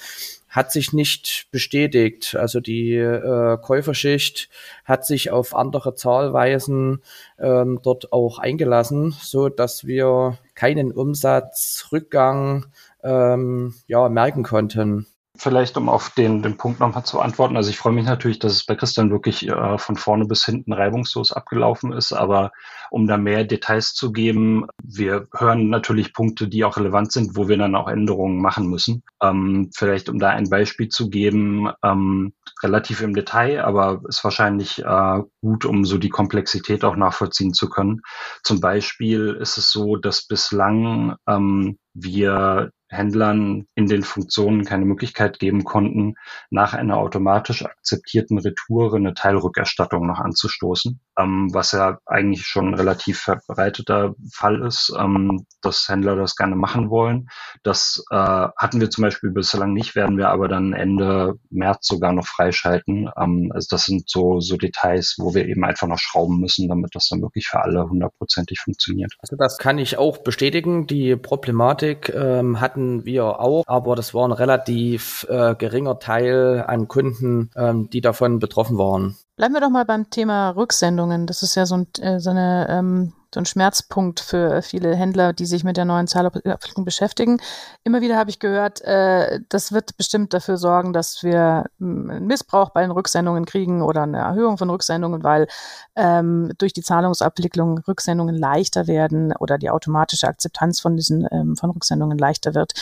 hat 0.49 0.71
sich 0.71 0.93
nicht 0.93 1.47
bestätigt. 1.51 2.35
Also 2.35 2.59
die 2.59 2.95
äh, 2.95 3.57
Käuferschicht 3.61 4.49
hat 4.83 5.05
sich 5.05 5.31
auf 5.31 5.55
andere 5.55 5.95
Zahlweisen 5.95 7.01
ähm, 7.39 7.79
dort 7.83 8.11
auch 8.11 8.39
eingelassen, 8.39 9.15
so 9.21 9.49
dass 9.49 9.85
wir 9.85 10.37
keinen 10.55 10.91
Umsatzrückgang 10.91 12.65
ähm, 13.03 13.75
ja, 13.87 14.09
merken 14.09 14.43
konnten 14.43 15.05
vielleicht, 15.39 15.77
um 15.77 15.89
auf 15.89 16.09
den, 16.11 16.41
den 16.41 16.57
Punkt 16.57 16.79
nochmal 16.79 17.05
zu 17.05 17.19
antworten. 17.19 17.57
Also 17.57 17.69
ich 17.69 17.77
freue 17.77 17.93
mich 17.93 18.05
natürlich, 18.05 18.39
dass 18.39 18.53
es 18.53 18.65
bei 18.65 18.75
Christian 18.75 19.09
wirklich 19.09 19.47
äh, 19.47 19.77
von 19.77 19.95
vorne 19.95 20.25
bis 20.25 20.45
hinten 20.45 20.73
reibungslos 20.73 21.31
abgelaufen 21.31 21.93
ist. 21.93 22.13
Aber 22.13 22.51
um 22.91 23.07
da 23.07 23.17
mehr 23.17 23.45
Details 23.45 23.93
zu 23.93 24.11
geben, 24.11 24.67
wir 24.83 25.27
hören 25.35 25.69
natürlich 25.69 26.13
Punkte, 26.13 26.47
die 26.47 26.63
auch 26.65 26.77
relevant 26.77 27.11
sind, 27.11 27.35
wo 27.35 27.47
wir 27.47 27.57
dann 27.57 27.75
auch 27.75 27.87
Änderungen 27.87 28.41
machen 28.41 28.67
müssen. 28.67 29.03
Ähm, 29.21 29.69
vielleicht, 29.73 30.09
um 30.09 30.19
da 30.19 30.29
ein 30.29 30.49
Beispiel 30.49 30.89
zu 30.89 31.09
geben, 31.09 31.71
ähm, 31.83 32.33
relativ 32.61 33.01
im 33.01 33.15
Detail, 33.15 33.63
aber 33.63 34.01
ist 34.07 34.23
wahrscheinlich 34.23 34.83
äh, 34.83 35.21
gut, 35.41 35.65
um 35.65 35.85
so 35.85 35.97
die 35.97 36.09
Komplexität 36.09 36.83
auch 36.83 36.95
nachvollziehen 36.95 37.53
zu 37.53 37.69
können. 37.69 38.01
Zum 38.43 38.59
Beispiel 38.59 39.37
ist 39.39 39.57
es 39.57 39.71
so, 39.71 39.95
dass 39.95 40.27
bislang 40.27 41.15
ähm, 41.27 41.77
wir 41.93 42.71
Händlern 42.89 43.65
in 43.75 43.87
den 43.87 44.03
Funktionen 44.03 44.65
keine 44.65 44.85
Möglichkeit 44.85 45.39
geben 45.39 45.63
konnten, 45.63 46.15
nach 46.49 46.73
einer 46.73 46.97
automatisch 46.97 47.63
akzeptierten 47.63 48.39
Retour 48.39 48.93
eine 48.93 49.13
Teilrückerstattung 49.13 50.05
noch 50.07 50.19
anzustoßen, 50.19 50.99
ähm, 51.17 51.49
was 51.53 51.71
ja 51.71 51.99
eigentlich 52.05 52.45
schon 52.45 52.69
ein 52.69 52.73
relativ 52.73 53.19
verbreiteter 53.19 54.15
Fall 54.33 54.61
ist, 54.61 54.93
ähm, 54.97 55.45
dass 55.61 55.87
Händler 55.87 56.15
das 56.15 56.35
gerne 56.35 56.55
machen 56.55 56.89
wollen. 56.89 57.29
Das 57.63 58.03
äh, 58.09 58.15
hatten 58.15 58.81
wir 58.81 58.89
zum 58.89 59.03
Beispiel 59.03 59.31
bislang 59.31 59.73
nicht, 59.73 59.95
werden 59.95 60.17
wir 60.17 60.29
aber 60.29 60.47
dann 60.47 60.73
Ende 60.73 61.35
März 61.49 61.87
sogar 61.87 62.13
noch 62.13 62.25
freischalten. 62.25 63.09
Ähm, 63.17 63.51
also 63.53 63.67
das 63.69 63.85
sind 63.85 64.09
so, 64.09 64.39
so 64.39 64.57
Details, 64.57 65.15
wo 65.19 65.33
wir 65.33 65.47
eben 65.47 65.63
einfach 65.63 65.87
noch 65.87 65.99
schrauben 65.99 66.39
müssen, 66.39 66.67
damit 66.67 66.95
das 66.95 67.09
dann 67.09 67.21
wirklich 67.21 67.47
für 67.47 67.61
alle 67.61 67.89
hundertprozentig 67.89 68.59
funktioniert. 68.59 69.13
Also 69.19 69.35
das 69.35 69.57
kann 69.57 69.77
ich 69.77 69.97
auch 69.97 70.19
bestätigen. 70.19 70.87
Die 70.87 71.15
Problematik 71.15 72.09
ähm, 72.09 72.59
hatten 72.59 72.78
wir 73.05 73.39
auch, 73.39 73.63
aber 73.67 73.95
das 73.95 74.13
war 74.13 74.27
ein 74.27 74.31
relativ 74.31 75.25
äh, 75.29 75.55
geringer 75.55 75.99
Teil 75.99 76.63
an 76.67 76.87
Kunden, 76.87 77.51
ähm, 77.55 77.89
die 77.89 78.01
davon 78.01 78.39
betroffen 78.39 78.77
waren. 78.77 79.17
Bleiben 79.39 79.53
wir 79.53 79.61
doch 79.61 79.69
mal 79.69 79.85
beim 79.85 80.09
Thema 80.09 80.49
Rücksendungen. 80.49 81.25
Das 81.25 81.43
ist 81.43 81.55
ja 81.55 81.65
so, 81.65 81.77
ein, 81.77 81.87
äh, 82.01 82.19
so 82.19 82.29
eine 82.29 82.67
ähm, 82.69 83.13
so 83.33 83.39
ein 83.39 83.45
Schmerzpunkt 83.45 84.19
für 84.19 84.61
viele 84.61 84.93
Händler, 84.93 85.31
die 85.31 85.45
sich 85.45 85.63
mit 85.63 85.77
der 85.77 85.85
neuen 85.85 86.07
Zahlabwicklung 86.07 86.83
beschäftigen. 86.83 87.39
Immer 87.85 88.01
wieder 88.01 88.17
habe 88.17 88.31
ich 88.31 88.39
gehört, 88.39 88.81
äh, 88.81 89.39
das 89.47 89.71
wird 89.71 89.95
bestimmt 89.95 90.33
dafür 90.33 90.57
sorgen, 90.57 90.91
dass 90.91 91.23
wir 91.23 91.67
einen 91.79 92.27
Missbrauch 92.27 92.71
bei 92.71 92.81
den 92.81 92.91
Rücksendungen 92.91 93.45
kriegen 93.45 93.81
oder 93.81 94.03
eine 94.03 94.17
Erhöhung 94.17 94.57
von 94.57 94.69
Rücksendungen, 94.69 95.23
weil 95.23 95.47
ähm, 95.95 96.51
durch 96.57 96.73
die 96.73 96.83
Zahlungsabwicklung 96.83 97.77
Rücksendungen 97.87 98.35
leichter 98.35 98.87
werden 98.87 99.33
oder 99.39 99.57
die 99.57 99.69
automatische 99.69 100.27
Akzeptanz 100.27 100.81
von 100.81 100.97
diesen 100.97 101.25
ähm, 101.31 101.55
von 101.55 101.69
Rücksendungen 101.69 102.17
leichter 102.17 102.55
wird. 102.55 102.73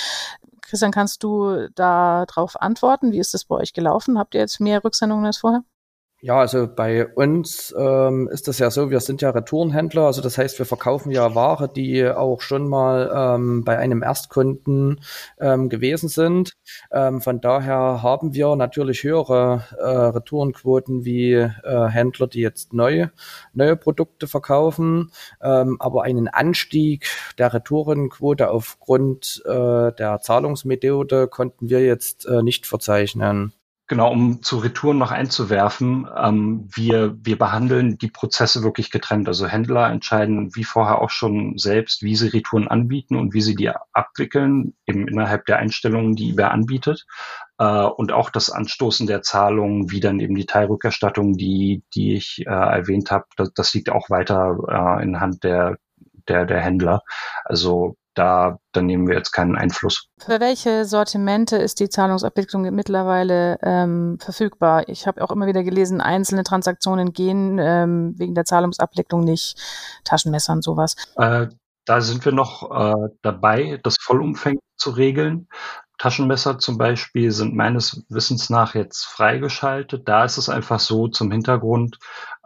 Christian, 0.61 0.91
kannst 0.91 1.21
du 1.21 1.67
da 1.75 2.25
drauf 2.25 2.59
antworten? 2.59 3.11
Wie 3.11 3.19
ist 3.19 3.35
das 3.35 3.45
bei 3.45 3.57
euch 3.57 3.73
gelaufen? 3.73 4.17
Habt 4.17 4.33
ihr 4.33 4.41
jetzt 4.41 4.59
mehr 4.59 4.83
Rücksendungen 4.83 5.27
als 5.27 5.37
vorher? 5.37 5.61
Ja, 6.21 6.39
also 6.39 6.67
bei 6.67 7.05
uns 7.05 7.75
ähm, 7.77 8.27
ist 8.31 8.47
das 8.47 8.57
ja 8.57 8.71
so, 8.71 8.89
wir 8.89 9.01
sind 9.01 9.21
ja 9.21 9.29
Retourenhändler, 9.29 10.07
also 10.07 10.19
das 10.19 10.39
heißt, 10.39 10.57
wir 10.57 10.65
verkaufen 10.65 11.11
ja 11.11 11.35
Ware, 11.35 11.69
die 11.69 12.07
auch 12.07 12.41
schon 12.41 12.67
mal 12.67 13.11
ähm, 13.13 13.63
bei 13.63 13.77
einem 13.77 14.01
Erstkunden 14.01 14.99
ähm, 15.39 15.69
gewesen 15.69 16.09
sind. 16.09 16.53
Ähm, 16.91 17.21
von 17.21 17.39
daher 17.39 18.01
haben 18.01 18.33
wir 18.33 18.55
natürlich 18.55 19.03
höhere 19.03 19.65
äh, 19.77 19.85
Retourenquoten 19.85 21.05
wie 21.05 21.33
äh, 21.33 21.51
Händler, 21.87 22.25
die 22.25 22.41
jetzt 22.41 22.73
neue, 22.73 23.11
neue 23.53 23.75
Produkte 23.75 24.25
verkaufen, 24.25 25.11
ähm, 25.39 25.77
aber 25.79 26.01
einen 26.01 26.27
Anstieg 26.27 27.09
der 27.37 27.53
Retourenquote 27.53 28.49
aufgrund 28.49 29.43
äh, 29.45 29.91
der 29.91 30.19
Zahlungsmethode 30.19 31.27
konnten 31.27 31.69
wir 31.69 31.85
jetzt 31.85 32.25
äh, 32.25 32.41
nicht 32.41 32.65
verzeichnen. 32.65 33.53
Genau, 33.89 34.11
um 34.11 34.43
zu 34.43 34.57
Retouren 34.57 34.97
noch 34.97 35.11
einzuwerfen, 35.11 36.09
ähm, 36.13 36.67
wir, 36.73 37.15
wir 37.21 37.37
behandeln 37.37 37.97
die 37.97 38.09
Prozesse 38.09 38.61
wirklich 38.61 38.91
getrennt. 38.91 39.29
Also 39.29 39.47
Händler 39.47 39.89
entscheiden 39.89 40.53
wie 40.55 40.65
vorher 40.65 41.01
auch 41.01 41.09
schon 41.09 41.57
selbst, 41.57 42.03
wie 42.03 42.17
sie 42.17 42.27
Retouren 42.27 42.67
anbieten 42.67 43.15
und 43.15 43.33
wie 43.33 43.39
sie 43.39 43.55
die 43.55 43.71
abwickeln, 43.93 44.73
eben 44.87 45.07
innerhalb 45.07 45.45
der 45.45 45.59
Einstellungen, 45.59 46.17
die 46.17 46.31
eBay 46.31 46.47
anbietet. 46.47 47.05
Äh, 47.59 47.83
und 47.83 48.11
auch 48.11 48.29
das 48.29 48.49
Anstoßen 48.49 49.07
der 49.07 49.21
Zahlungen, 49.21 49.89
wie 49.89 50.01
dann 50.01 50.19
eben 50.19 50.35
die 50.35 50.45
Teilrückerstattung, 50.45 51.37
die, 51.37 51.83
die 51.95 52.15
ich 52.15 52.43
äh, 52.45 52.49
erwähnt 52.49 53.09
habe, 53.09 53.25
das, 53.37 53.53
das 53.53 53.73
liegt 53.73 53.89
auch 53.89 54.09
weiter 54.09 54.57
äh, 54.67 55.03
in 55.03 55.21
Hand 55.21 55.45
der, 55.45 55.77
der, 56.27 56.45
der 56.45 56.59
Händler. 56.59 57.03
Also 57.45 57.95
da, 58.17 58.59
da 58.71 58.81
nehmen 58.81 59.07
wir 59.07 59.15
jetzt 59.15 59.31
keinen 59.31 59.55
Einfluss. 59.55 60.09
Für 60.19 60.39
welche 60.39 60.85
Sortimente 60.85 61.57
ist 61.57 61.79
die 61.79 61.89
Zahlungsabwicklung 61.89 62.63
mittlerweile 62.73 63.59
ähm, 63.61 64.17
verfügbar? 64.19 64.89
Ich 64.89 65.05
habe 65.05 65.23
auch 65.23 65.31
immer 65.31 65.47
wieder 65.47 65.63
gelesen, 65.63 66.01
einzelne 66.01 66.43
Transaktionen 66.43 67.13
gehen 67.13 67.59
ähm, 67.59 68.15
wegen 68.17 68.33
der 68.33 68.45
Zahlungsabwicklung 68.45 69.23
nicht, 69.23 69.55
Taschenmesser 70.03 70.53
und 70.53 70.63
sowas. 70.63 70.95
Äh, 71.17 71.47
da 71.85 72.01
sind 72.01 72.25
wir 72.25 72.31
noch 72.31 72.71
äh, 72.71 73.09
dabei, 73.21 73.79
das 73.83 73.95
vollumfänglich 74.01 74.61
zu 74.77 74.89
regeln. 74.91 75.47
Taschenmesser 75.97 76.59
zum 76.59 76.77
Beispiel 76.77 77.31
sind 77.31 77.55
meines 77.55 78.05
Wissens 78.09 78.49
nach 78.49 78.75
jetzt 78.75 79.05
freigeschaltet. 79.05 80.07
Da 80.07 80.25
ist 80.25 80.37
es 80.37 80.49
einfach 80.49 80.79
so 80.79 81.07
zum 81.07 81.31
Hintergrund, 81.31 81.97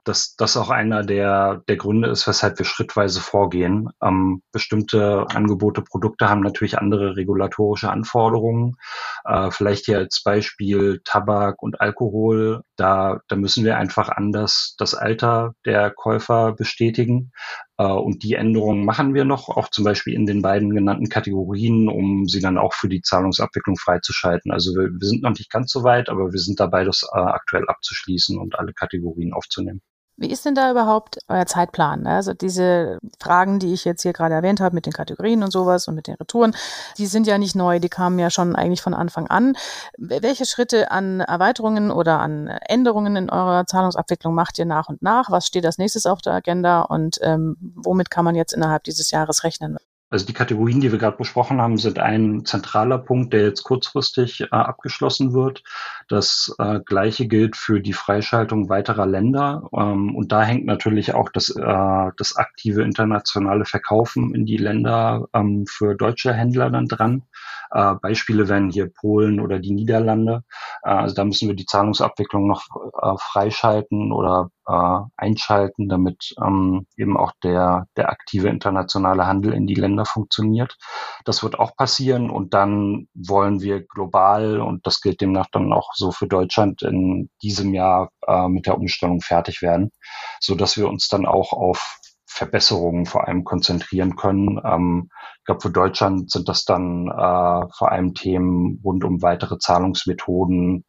dass 0.03 0.35
das 0.35 0.57
auch 0.57 0.69
einer 0.69 1.03
der, 1.03 1.61
der 1.67 1.77
Gründe 1.77 2.09
ist, 2.09 2.27
weshalb 2.27 2.57
wir 2.57 2.65
schrittweise 2.65 3.19
vorgehen. 3.19 3.89
Ähm, 4.01 4.41
bestimmte 4.51 5.27
Angebote, 5.29 5.81
Produkte 5.81 6.29
haben 6.29 6.41
natürlich 6.41 6.77
andere 6.77 7.15
regulatorische 7.15 7.89
Anforderungen. 7.89 8.77
Äh, 9.25 9.51
vielleicht 9.51 9.85
hier 9.85 9.97
als 9.99 10.23
Beispiel 10.23 11.01
Tabak 11.03 11.61
und 11.61 11.79
Alkohol. 11.81 12.61
Da, 12.77 13.19
da 13.27 13.35
müssen 13.35 13.63
wir 13.63 13.77
einfach 13.77 14.09
anders 14.09 14.75
das 14.77 14.95
Alter 14.95 15.53
der 15.65 15.91
Käufer 15.91 16.53
bestätigen. 16.53 17.31
Äh, 17.77 17.83
und 17.83 18.23
die 18.23 18.33
Änderungen 18.35 18.85
machen 18.85 19.13
wir 19.13 19.25
noch, 19.25 19.49
auch 19.49 19.69
zum 19.69 19.83
Beispiel 19.83 20.13
in 20.13 20.25
den 20.25 20.41
beiden 20.41 20.71
genannten 20.71 21.09
Kategorien, 21.09 21.89
um 21.89 22.27
sie 22.27 22.41
dann 22.41 22.57
auch 22.57 22.73
für 22.73 22.89
die 22.89 23.01
Zahlungsabwicklung 23.01 23.77
freizuschalten. 23.77 24.51
Also 24.51 24.73
wir, 24.75 24.89
wir 24.91 25.07
sind 25.07 25.23
noch 25.23 25.31
nicht 25.31 25.51
ganz 25.51 25.71
so 25.71 25.83
weit, 25.83 26.09
aber 26.09 26.31
wir 26.31 26.39
sind 26.39 26.59
dabei, 26.59 26.83
das 26.83 27.03
äh, 27.13 27.19
aktuell 27.19 27.67
abzuschließen 27.67 28.37
und 28.37 28.57
alle 28.57 28.73
Kategorien 28.73 29.33
aufzunehmen. 29.33 29.81
Wie 30.21 30.29
ist 30.29 30.45
denn 30.45 30.53
da 30.53 30.69
überhaupt 30.69 31.17
euer 31.29 31.47
Zeitplan? 31.47 32.05
Also 32.05 32.35
diese 32.35 32.99
Fragen, 33.19 33.57
die 33.57 33.73
ich 33.73 33.85
jetzt 33.85 34.03
hier 34.03 34.13
gerade 34.13 34.35
erwähnt 34.35 34.61
habe 34.61 34.75
mit 34.75 34.85
den 34.85 34.93
Kategorien 34.93 35.41
und 35.41 35.49
sowas 35.51 35.87
und 35.87 35.95
mit 35.95 36.05
den 36.05 36.13
Retouren, 36.13 36.55
die 36.99 37.07
sind 37.07 37.25
ja 37.25 37.39
nicht 37.39 37.55
neu, 37.55 37.79
die 37.79 37.89
kamen 37.89 38.19
ja 38.19 38.29
schon 38.29 38.55
eigentlich 38.55 38.83
von 38.83 38.93
Anfang 38.93 39.25
an. 39.25 39.55
Welche 39.97 40.45
Schritte 40.45 40.91
an 40.91 41.21
Erweiterungen 41.21 41.89
oder 41.89 42.19
an 42.19 42.49
Änderungen 42.67 43.15
in 43.15 43.29
eurer 43.31 43.65
Zahlungsabwicklung 43.65 44.35
macht 44.35 44.59
ihr 44.59 44.65
nach 44.65 44.89
und 44.89 45.01
nach? 45.01 45.31
Was 45.31 45.47
steht 45.47 45.65
als 45.65 45.79
nächstes 45.79 46.05
auf 46.05 46.21
der 46.21 46.33
Agenda 46.33 46.81
und 46.81 47.17
ähm, 47.23 47.57
womit 47.59 48.11
kann 48.11 48.23
man 48.23 48.35
jetzt 48.35 48.53
innerhalb 48.53 48.83
dieses 48.83 49.09
Jahres 49.09 49.43
rechnen? 49.43 49.79
Also 50.11 50.25
die 50.25 50.33
Kategorien, 50.33 50.81
die 50.81 50.91
wir 50.91 50.99
gerade 50.99 51.15
besprochen 51.15 51.61
haben, 51.61 51.77
sind 51.77 51.97
ein 51.97 52.43
zentraler 52.43 52.97
Punkt, 52.97 53.31
der 53.31 53.45
jetzt 53.45 53.63
kurzfristig 53.63 54.41
äh, 54.41 54.47
abgeschlossen 54.51 55.31
wird. 55.33 55.63
Das 56.11 56.53
äh, 56.59 56.81
gleiche 56.85 57.25
gilt 57.25 57.55
für 57.55 57.79
die 57.79 57.93
Freischaltung 57.93 58.67
weiterer 58.67 59.05
Länder. 59.05 59.69
Ähm, 59.73 60.13
und 60.13 60.33
da 60.33 60.43
hängt 60.43 60.65
natürlich 60.65 61.13
auch 61.13 61.29
das, 61.29 61.49
äh, 61.51 62.11
das 62.17 62.35
aktive 62.35 62.83
internationale 62.83 63.63
Verkaufen 63.63 64.35
in 64.35 64.45
die 64.45 64.57
Länder 64.57 65.29
ähm, 65.33 65.65
für 65.69 65.95
deutsche 65.95 66.33
Händler 66.33 66.69
dann 66.69 66.89
dran. 66.89 67.23
Äh, 67.71 67.95
Beispiele 68.01 68.49
wären 68.49 68.69
hier 68.69 68.91
Polen 68.93 69.39
oder 69.39 69.59
die 69.59 69.71
Niederlande. 69.71 70.43
Äh, 70.83 70.89
also 70.89 71.15
da 71.15 71.23
müssen 71.23 71.47
wir 71.47 71.55
die 71.55 71.65
Zahlungsabwicklung 71.65 72.45
noch 72.45 72.65
äh, 73.01 73.15
freischalten 73.17 74.11
oder 74.11 74.49
äh, 74.67 74.99
einschalten, 75.15 75.87
damit 75.87 76.35
ähm, 76.45 76.85
eben 76.97 77.15
auch 77.15 77.31
der, 77.43 77.87
der 77.95 78.09
aktive 78.09 78.49
internationale 78.49 79.27
Handel 79.27 79.53
in 79.53 79.67
die 79.67 79.75
Länder 79.75 80.05
funktioniert. 80.05 80.77
Das 81.23 81.43
wird 81.43 81.57
auch 81.57 81.75
passieren 81.77 82.29
und 82.29 82.53
dann 82.53 83.07
wollen 83.13 83.61
wir 83.61 83.81
global, 83.81 84.59
und 84.59 84.85
das 84.85 84.99
gilt 84.99 85.21
demnach 85.21 85.47
dann 85.51 85.71
auch 85.71 85.93
so 86.01 86.11
für 86.11 86.27
Deutschland, 86.27 86.81
in 86.81 87.29
diesem 87.41 87.73
Jahr 87.73 88.09
äh, 88.27 88.47
mit 88.47 88.65
der 88.65 88.77
Umstellung 88.77 89.21
fertig 89.21 89.61
werden, 89.61 89.91
so 90.39 90.55
dass 90.55 90.75
wir 90.75 90.89
uns 90.89 91.07
dann 91.07 91.25
auch 91.25 91.53
auf 91.53 91.97
Verbesserungen 92.25 93.05
vor 93.05 93.27
allem 93.27 93.43
konzentrieren 93.43 94.15
können. 94.15 94.59
Ähm, 94.65 95.09
ich 95.39 95.45
glaube, 95.45 95.61
für 95.61 95.71
Deutschland 95.71 96.31
sind 96.31 96.47
das 96.47 96.63
dann 96.63 97.07
äh, 97.07 97.67
vor 97.77 97.91
allem 97.91 98.13
Themen 98.13 98.81
rund 98.83 99.03
um 99.03 99.21
weitere 99.21 99.57
Zahlungsmethoden, 99.57 100.85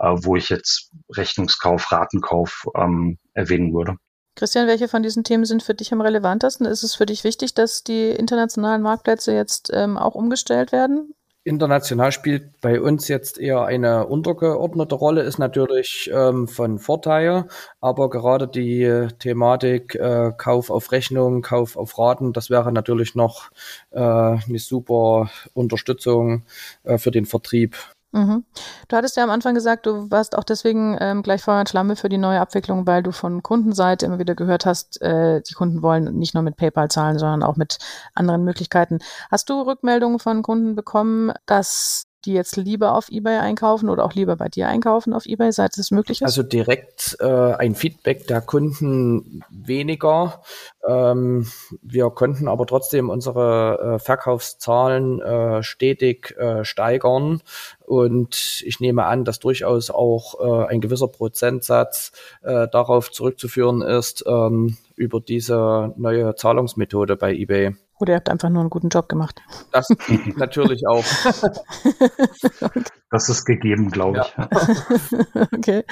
äh, 0.00 0.14
wo 0.16 0.36
ich 0.36 0.48
jetzt 0.48 0.90
Rechnungskauf, 1.14 1.92
Ratenkauf 1.92 2.64
ähm, 2.74 3.18
erwähnen 3.34 3.72
würde. 3.74 3.96
Christian, 4.34 4.68
welche 4.68 4.88
von 4.88 5.02
diesen 5.02 5.24
Themen 5.24 5.44
sind 5.44 5.62
für 5.62 5.74
dich 5.74 5.92
am 5.92 6.00
relevantesten? 6.00 6.64
Ist 6.64 6.84
es 6.84 6.94
für 6.94 7.06
dich 7.06 7.24
wichtig, 7.24 7.54
dass 7.54 7.82
die 7.82 8.10
internationalen 8.10 8.82
Marktplätze 8.82 9.32
jetzt 9.32 9.70
ähm, 9.74 9.96
auch 9.96 10.14
umgestellt 10.14 10.72
werden? 10.72 11.12
International 11.48 12.12
spielt 12.12 12.60
bei 12.60 12.80
uns 12.80 13.08
jetzt 13.08 13.38
eher 13.38 13.64
eine 13.64 14.06
untergeordnete 14.06 14.94
Rolle, 14.94 15.22
ist 15.22 15.38
natürlich 15.38 16.10
ähm, 16.12 16.46
von 16.46 16.78
Vorteil, 16.78 17.46
aber 17.80 18.10
gerade 18.10 18.46
die 18.46 19.08
Thematik 19.18 19.94
äh, 19.94 20.32
Kauf 20.36 20.70
auf 20.70 20.92
Rechnung, 20.92 21.42
Kauf 21.42 21.76
auf 21.76 21.98
Raten, 21.98 22.32
das 22.32 22.50
wäre 22.50 22.70
natürlich 22.72 23.14
noch 23.14 23.50
äh, 23.90 23.98
eine 23.98 24.58
super 24.58 25.30
Unterstützung 25.54 26.44
äh, 26.84 26.98
für 26.98 27.10
den 27.10 27.26
Vertrieb. 27.26 27.76
Mhm. 28.12 28.44
Du 28.88 28.96
hattest 28.96 29.16
ja 29.18 29.24
am 29.24 29.30
Anfang 29.30 29.54
gesagt, 29.54 29.84
du 29.84 30.10
warst 30.10 30.36
auch 30.36 30.44
deswegen 30.44 30.96
ähm, 30.98 31.22
gleich 31.22 31.42
Feuer 31.42 31.60
und 31.60 31.68
Schlamme 31.68 31.94
für 31.94 32.08
die 32.08 32.16
neue 32.16 32.40
Abwicklung, 32.40 32.86
weil 32.86 33.02
du 33.02 33.12
von 33.12 33.42
Kundenseite 33.42 34.06
immer 34.06 34.18
wieder 34.18 34.34
gehört 34.34 34.64
hast, 34.64 35.00
äh, 35.02 35.42
die 35.42 35.52
Kunden 35.52 35.82
wollen 35.82 36.14
nicht 36.18 36.32
nur 36.32 36.42
mit 36.42 36.56
PayPal 36.56 36.88
zahlen, 36.90 37.18
sondern 37.18 37.42
auch 37.42 37.56
mit 37.56 37.78
anderen 38.14 38.44
Möglichkeiten. 38.44 39.00
Hast 39.30 39.50
du 39.50 39.60
Rückmeldungen 39.60 40.18
von 40.18 40.42
Kunden 40.42 40.74
bekommen, 40.74 41.32
dass 41.44 42.07
die 42.28 42.34
jetzt 42.34 42.56
lieber 42.56 42.94
auf 42.94 43.08
eBay 43.10 43.38
einkaufen 43.38 43.88
oder 43.88 44.04
auch 44.04 44.12
lieber 44.12 44.36
bei 44.36 44.48
dir 44.48 44.68
einkaufen 44.68 45.14
auf 45.14 45.26
eBay, 45.26 45.50
seit 45.50 45.76
es 45.78 45.90
möglich 45.90 46.20
ist? 46.20 46.26
Also 46.26 46.42
direkt 46.42 47.16
äh, 47.20 47.24
ein 47.24 47.74
Feedback 47.74 48.26
der 48.26 48.42
Kunden 48.42 49.42
weniger. 49.50 50.42
Ähm, 50.86 51.46
wir 51.82 52.10
konnten 52.10 52.46
aber 52.46 52.66
trotzdem 52.66 53.08
unsere 53.08 53.96
äh, 53.96 53.98
Verkaufszahlen 53.98 55.20
äh, 55.20 55.62
stetig 55.62 56.36
äh, 56.36 56.64
steigern. 56.64 57.40
Und 57.86 58.62
ich 58.66 58.78
nehme 58.80 59.06
an, 59.06 59.24
dass 59.24 59.38
durchaus 59.38 59.90
auch 59.90 60.38
äh, 60.38 60.66
ein 60.68 60.80
gewisser 60.82 61.08
Prozentsatz 61.08 62.12
äh, 62.42 62.68
darauf 62.68 63.10
zurückzuführen 63.10 63.80
ist 63.80 64.24
ähm, 64.26 64.76
über 64.96 65.20
diese 65.20 65.94
neue 65.96 66.34
Zahlungsmethode 66.34 67.16
bei 67.16 67.34
eBay. 67.34 67.74
Oder 68.00 68.12
ihr 68.12 68.16
habt 68.16 68.28
einfach 68.28 68.48
nur 68.48 68.60
einen 68.60 68.70
guten 68.70 68.88
Job 68.88 69.08
gemacht. 69.08 69.40
Das 69.72 69.88
natürlich 70.36 70.82
auch. 70.88 71.04
Das 73.10 73.30
ist 73.30 73.46
gegeben, 73.46 73.90
glaube 73.90 74.20
ich. 74.20 74.36
Ja. 74.36 74.48
okay. 75.56 75.84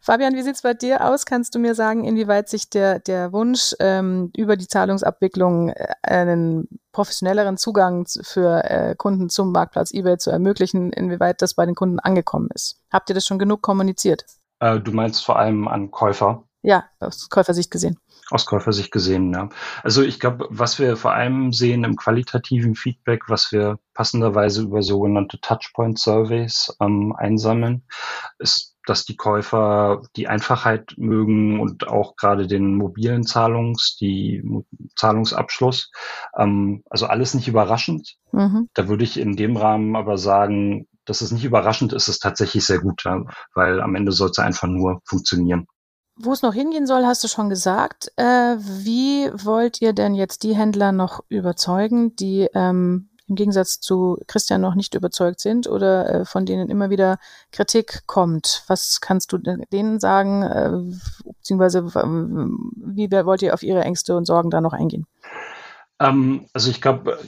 Fabian, 0.00 0.36
wie 0.36 0.42
sieht's 0.42 0.62
bei 0.62 0.72
dir 0.72 1.04
aus? 1.04 1.26
Kannst 1.26 1.54
du 1.54 1.58
mir 1.58 1.74
sagen, 1.74 2.04
inwieweit 2.04 2.48
sich 2.48 2.70
der, 2.70 3.00
der 3.00 3.32
Wunsch, 3.32 3.74
ähm, 3.80 4.30
über 4.36 4.56
die 4.56 4.68
Zahlungsabwicklung 4.68 5.70
äh, 5.70 5.94
einen 6.02 6.68
professionelleren 6.92 7.56
Zugang 7.56 8.06
für 8.22 8.62
äh, 8.64 8.94
Kunden 8.94 9.28
zum 9.30 9.50
Marktplatz 9.50 9.92
eBay 9.92 10.18
zu 10.18 10.30
ermöglichen, 10.30 10.92
inwieweit 10.92 11.42
das 11.42 11.54
bei 11.54 11.66
den 11.66 11.74
Kunden 11.74 11.98
angekommen 11.98 12.48
ist? 12.54 12.80
Habt 12.92 13.08
ihr 13.08 13.14
das 13.14 13.24
schon 13.26 13.40
genug 13.40 13.62
kommuniziert? 13.62 14.24
Äh, 14.60 14.78
du 14.78 14.92
meinst 14.92 15.24
vor 15.24 15.38
allem 15.38 15.66
an 15.66 15.90
Käufer? 15.90 16.44
Ja, 16.62 16.84
aus 17.00 17.28
Käufersicht 17.30 17.70
gesehen. 17.70 17.98
Aus 18.30 18.46
Käufersicht 18.46 18.90
gesehen, 18.92 19.32
ja. 19.32 19.48
Also 19.82 20.02
ich 20.02 20.20
glaube, 20.20 20.46
was 20.50 20.78
wir 20.78 20.96
vor 20.96 21.12
allem 21.12 21.52
sehen 21.52 21.84
im 21.84 21.96
qualitativen 21.96 22.74
Feedback, 22.74 23.24
was 23.28 23.50
wir 23.52 23.78
passenderweise 23.94 24.62
über 24.62 24.82
sogenannte 24.82 25.40
Touchpoint-Surveys 25.40 26.76
ähm, 26.80 27.14
einsammeln, 27.16 27.82
ist, 28.38 28.76
dass 28.86 29.04
die 29.04 29.16
Käufer 29.16 30.02
die 30.16 30.28
Einfachheit 30.28 30.94
mögen 30.96 31.60
und 31.60 31.88
auch 31.88 32.16
gerade 32.16 32.46
den 32.46 32.76
mobilen 32.76 33.24
Zahlungs, 33.24 33.96
die 33.96 34.42
Zahlungsabschluss. 34.96 35.90
Ähm, 36.36 36.82
also 36.88 37.06
alles 37.06 37.34
nicht 37.34 37.48
überraschend. 37.48 38.16
Mhm. 38.32 38.68
Da 38.74 38.88
würde 38.88 39.04
ich 39.04 39.18
in 39.18 39.36
dem 39.36 39.56
Rahmen 39.56 39.96
aber 39.96 40.18
sagen, 40.18 40.86
dass 41.04 41.20
es 41.20 41.32
nicht 41.32 41.44
überraschend 41.44 41.92
ist, 41.92 42.08
ist 42.08 42.20
tatsächlich 42.20 42.64
sehr 42.64 42.78
gut, 42.78 43.04
weil 43.54 43.80
am 43.80 43.94
Ende 43.96 44.12
soll 44.12 44.30
es 44.30 44.38
einfach 44.38 44.68
nur 44.68 45.00
funktionieren. 45.04 45.66
Wo 46.22 46.32
es 46.32 46.42
noch 46.42 46.52
hingehen 46.52 46.86
soll, 46.86 47.06
hast 47.06 47.24
du 47.24 47.28
schon 47.28 47.48
gesagt. 47.48 48.12
Äh, 48.16 48.56
wie 48.58 49.30
wollt 49.32 49.80
ihr 49.80 49.94
denn 49.94 50.14
jetzt 50.14 50.42
die 50.42 50.54
Händler 50.54 50.92
noch 50.92 51.20
überzeugen, 51.28 52.14
die 52.16 52.46
ähm, 52.52 53.08
im 53.26 53.36
Gegensatz 53.36 53.80
zu 53.80 54.18
Christian 54.26 54.60
noch 54.60 54.74
nicht 54.74 54.94
überzeugt 54.94 55.40
sind 55.40 55.66
oder 55.66 56.10
äh, 56.12 56.24
von 56.26 56.44
denen 56.44 56.68
immer 56.68 56.90
wieder 56.90 57.18
Kritik 57.52 58.02
kommt? 58.06 58.64
Was 58.66 59.00
kannst 59.00 59.32
du 59.32 59.38
denen 59.38 59.98
sagen, 59.98 60.42
äh, 60.42 60.72
beziehungsweise 61.24 61.86
wie 61.86 63.10
wollt 63.10 63.40
ihr 63.40 63.54
auf 63.54 63.62
ihre 63.62 63.82
Ängste 63.82 64.14
und 64.14 64.26
Sorgen 64.26 64.50
da 64.50 64.60
noch 64.60 64.74
eingehen? 64.74 65.06
Ähm, 66.00 66.46
also 66.52 66.70
ich 66.70 66.82
glaube, 66.82 67.18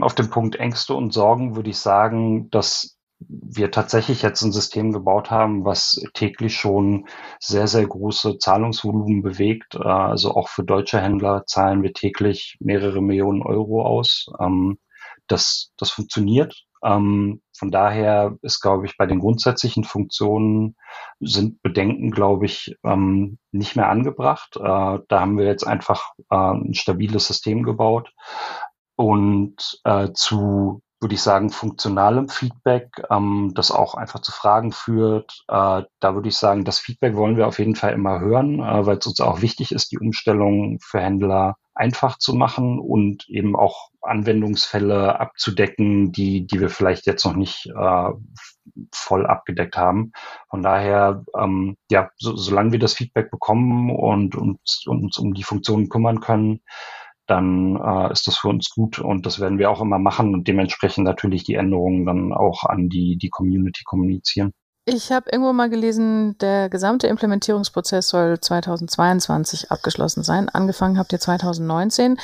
auf 0.00 0.14
dem 0.14 0.28
Punkt 0.28 0.56
Ängste 0.56 0.94
und 0.94 1.14
Sorgen 1.14 1.56
würde 1.56 1.70
ich 1.70 1.78
sagen, 1.78 2.50
dass 2.50 2.97
wir 3.20 3.70
tatsächlich 3.70 4.22
jetzt 4.22 4.42
ein 4.42 4.52
System 4.52 4.92
gebaut 4.92 5.30
haben, 5.30 5.64
was 5.64 6.02
täglich 6.14 6.56
schon 6.56 7.08
sehr, 7.40 7.66
sehr 7.66 7.86
große 7.86 8.38
Zahlungsvolumen 8.38 9.22
bewegt. 9.22 9.74
Äh, 9.74 9.88
also 9.88 10.34
auch 10.34 10.48
für 10.48 10.64
deutsche 10.64 11.00
Händler 11.00 11.44
zahlen 11.46 11.82
wir 11.82 11.92
täglich 11.92 12.56
mehrere 12.60 13.02
Millionen 13.02 13.42
Euro 13.42 13.84
aus. 13.84 14.26
Ähm, 14.40 14.78
das, 15.26 15.72
das 15.76 15.90
funktioniert. 15.90 16.64
Ähm, 16.84 17.42
von 17.56 17.70
daher 17.72 18.36
ist, 18.42 18.60
glaube 18.60 18.86
ich, 18.86 18.96
bei 18.96 19.06
den 19.06 19.18
grundsätzlichen 19.18 19.82
Funktionen 19.82 20.76
sind 21.18 21.60
Bedenken, 21.62 22.12
glaube 22.12 22.46
ich, 22.46 22.76
ähm, 22.84 23.38
nicht 23.50 23.74
mehr 23.74 23.88
angebracht. 23.88 24.56
Äh, 24.56 24.60
da 25.08 25.20
haben 25.20 25.36
wir 25.36 25.44
jetzt 25.44 25.66
einfach 25.66 26.12
äh, 26.30 26.36
ein 26.36 26.74
stabiles 26.74 27.26
System 27.26 27.62
gebaut. 27.62 28.12
Und 28.96 29.80
zu 30.14 30.82
würde 31.00 31.14
ich 31.14 31.22
sagen, 31.22 31.50
funktionalem 31.50 32.28
Feedback, 32.28 33.02
ähm, 33.10 33.52
das 33.54 33.70
auch 33.70 33.94
einfach 33.94 34.20
zu 34.20 34.32
Fragen 34.32 34.72
führt. 34.72 35.44
Äh, 35.48 35.82
da 36.00 36.14
würde 36.14 36.28
ich 36.28 36.36
sagen, 36.36 36.64
das 36.64 36.78
Feedback 36.78 37.14
wollen 37.14 37.36
wir 37.36 37.46
auf 37.46 37.58
jeden 37.58 37.76
Fall 37.76 37.92
immer 37.92 38.20
hören, 38.20 38.60
äh, 38.60 38.86
weil 38.86 38.98
es 38.98 39.06
uns 39.06 39.20
auch 39.20 39.40
wichtig 39.40 39.72
ist, 39.72 39.92
die 39.92 39.98
Umstellung 39.98 40.78
für 40.80 41.00
Händler 41.00 41.56
einfach 41.74 42.18
zu 42.18 42.34
machen 42.34 42.80
und 42.80 43.28
eben 43.28 43.54
auch 43.54 43.90
Anwendungsfälle 44.02 45.20
abzudecken, 45.20 46.10
die, 46.10 46.44
die 46.44 46.60
wir 46.60 46.70
vielleicht 46.70 47.06
jetzt 47.06 47.24
noch 47.24 47.34
nicht 47.34 47.66
äh, 47.66 48.10
voll 48.92 49.26
abgedeckt 49.26 49.76
haben. 49.76 50.12
Von 50.50 50.62
daher, 50.62 51.24
ähm, 51.38 51.76
ja, 51.90 52.10
so, 52.16 52.36
solange 52.36 52.72
wir 52.72 52.78
das 52.80 52.94
Feedback 52.94 53.30
bekommen 53.30 53.90
und, 53.90 54.34
und, 54.34 54.58
und 54.86 55.04
uns 55.04 55.18
um 55.18 55.34
die 55.34 55.44
Funktionen 55.44 55.88
kümmern 55.88 56.20
können, 56.20 56.60
dann 57.28 57.76
äh, 57.76 58.12
ist 58.12 58.26
das 58.26 58.38
für 58.38 58.48
uns 58.48 58.70
gut 58.70 58.98
und 58.98 59.26
das 59.26 59.38
werden 59.38 59.58
wir 59.58 59.70
auch 59.70 59.80
immer 59.80 59.98
machen 59.98 60.34
und 60.34 60.48
dementsprechend 60.48 61.04
natürlich 61.04 61.44
die 61.44 61.54
Änderungen 61.54 62.06
dann 62.06 62.32
auch 62.32 62.64
an 62.64 62.88
die, 62.88 63.16
die 63.16 63.28
Community 63.28 63.84
kommunizieren. 63.84 64.52
Ich 64.86 65.12
habe 65.12 65.28
irgendwo 65.30 65.52
mal 65.52 65.68
gelesen, 65.68 66.38
der 66.38 66.70
gesamte 66.70 67.08
Implementierungsprozess 67.08 68.08
soll 68.08 68.40
2022 68.40 69.70
abgeschlossen 69.70 70.22
sein. 70.22 70.48
Angefangen 70.48 70.98
habt 70.98 71.12
ihr 71.12 71.20
2019. 71.20 72.16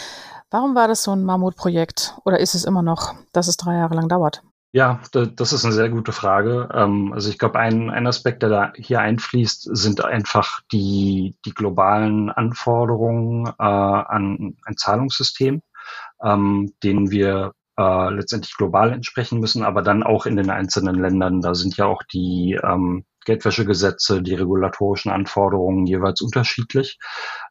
Warum 0.51 0.75
war 0.75 0.89
das 0.89 1.03
so 1.03 1.13
ein 1.13 1.25
Mammutprojekt 1.25 2.17
oder 2.25 2.41
ist 2.41 2.55
es 2.55 2.65
immer 2.65 2.83
noch, 2.83 3.15
dass 3.33 3.49
es 3.49 3.59
drei 3.59 3.75
Jahre 3.75 3.95
lang 3.95 4.09
dauert? 4.09 4.43
Ja, 4.75 5.01
das 5.13 5.53
ist 5.53 5.65
eine 5.65 5.73
sehr 5.73 5.89
gute 5.89 6.11
Frage. 6.11 6.69
Ähm, 6.75 7.13
also 7.13 7.31
ich 7.31 7.39
glaube, 7.39 7.61
ein, 7.61 7.91
ein 7.91 8.09
Aspekt, 8.09 8.43
der 8.43 8.51
da 8.51 8.73
hier 8.75 9.01
einfließt, 9.01 9.69
sind 9.77 10.05
einfach 10.05 10.63
die, 10.73 11.37
die 11.45 11.55
globalen 11.55 12.29
Anforderungen 12.29 13.47
äh, 13.47 13.53
an 13.63 14.57
ein 14.65 14.77
Zahlungssystem, 14.77 15.63
ähm, 16.25 16.73
denen 16.83 17.13
wir 17.13 17.53
äh, 17.79 18.11
letztendlich 18.11 18.57
global 18.57 18.93
entsprechen 18.93 19.39
müssen, 19.39 19.63
aber 19.63 19.81
dann 19.83 20.03
auch 20.03 20.27
in 20.27 20.35
den 20.35 20.51
einzelnen 20.51 20.97
Ländern. 20.97 21.41
Da 21.41 21.55
sind 21.55 21.77
ja 21.77 21.87
auch 21.87 22.03
die 22.13 22.59
ähm, 22.61 23.05
Geldwäschegesetze, 23.27 24.23
die 24.23 24.35
regulatorischen 24.35 25.13
Anforderungen 25.13 25.87
jeweils 25.87 26.21
unterschiedlich. 26.21 26.99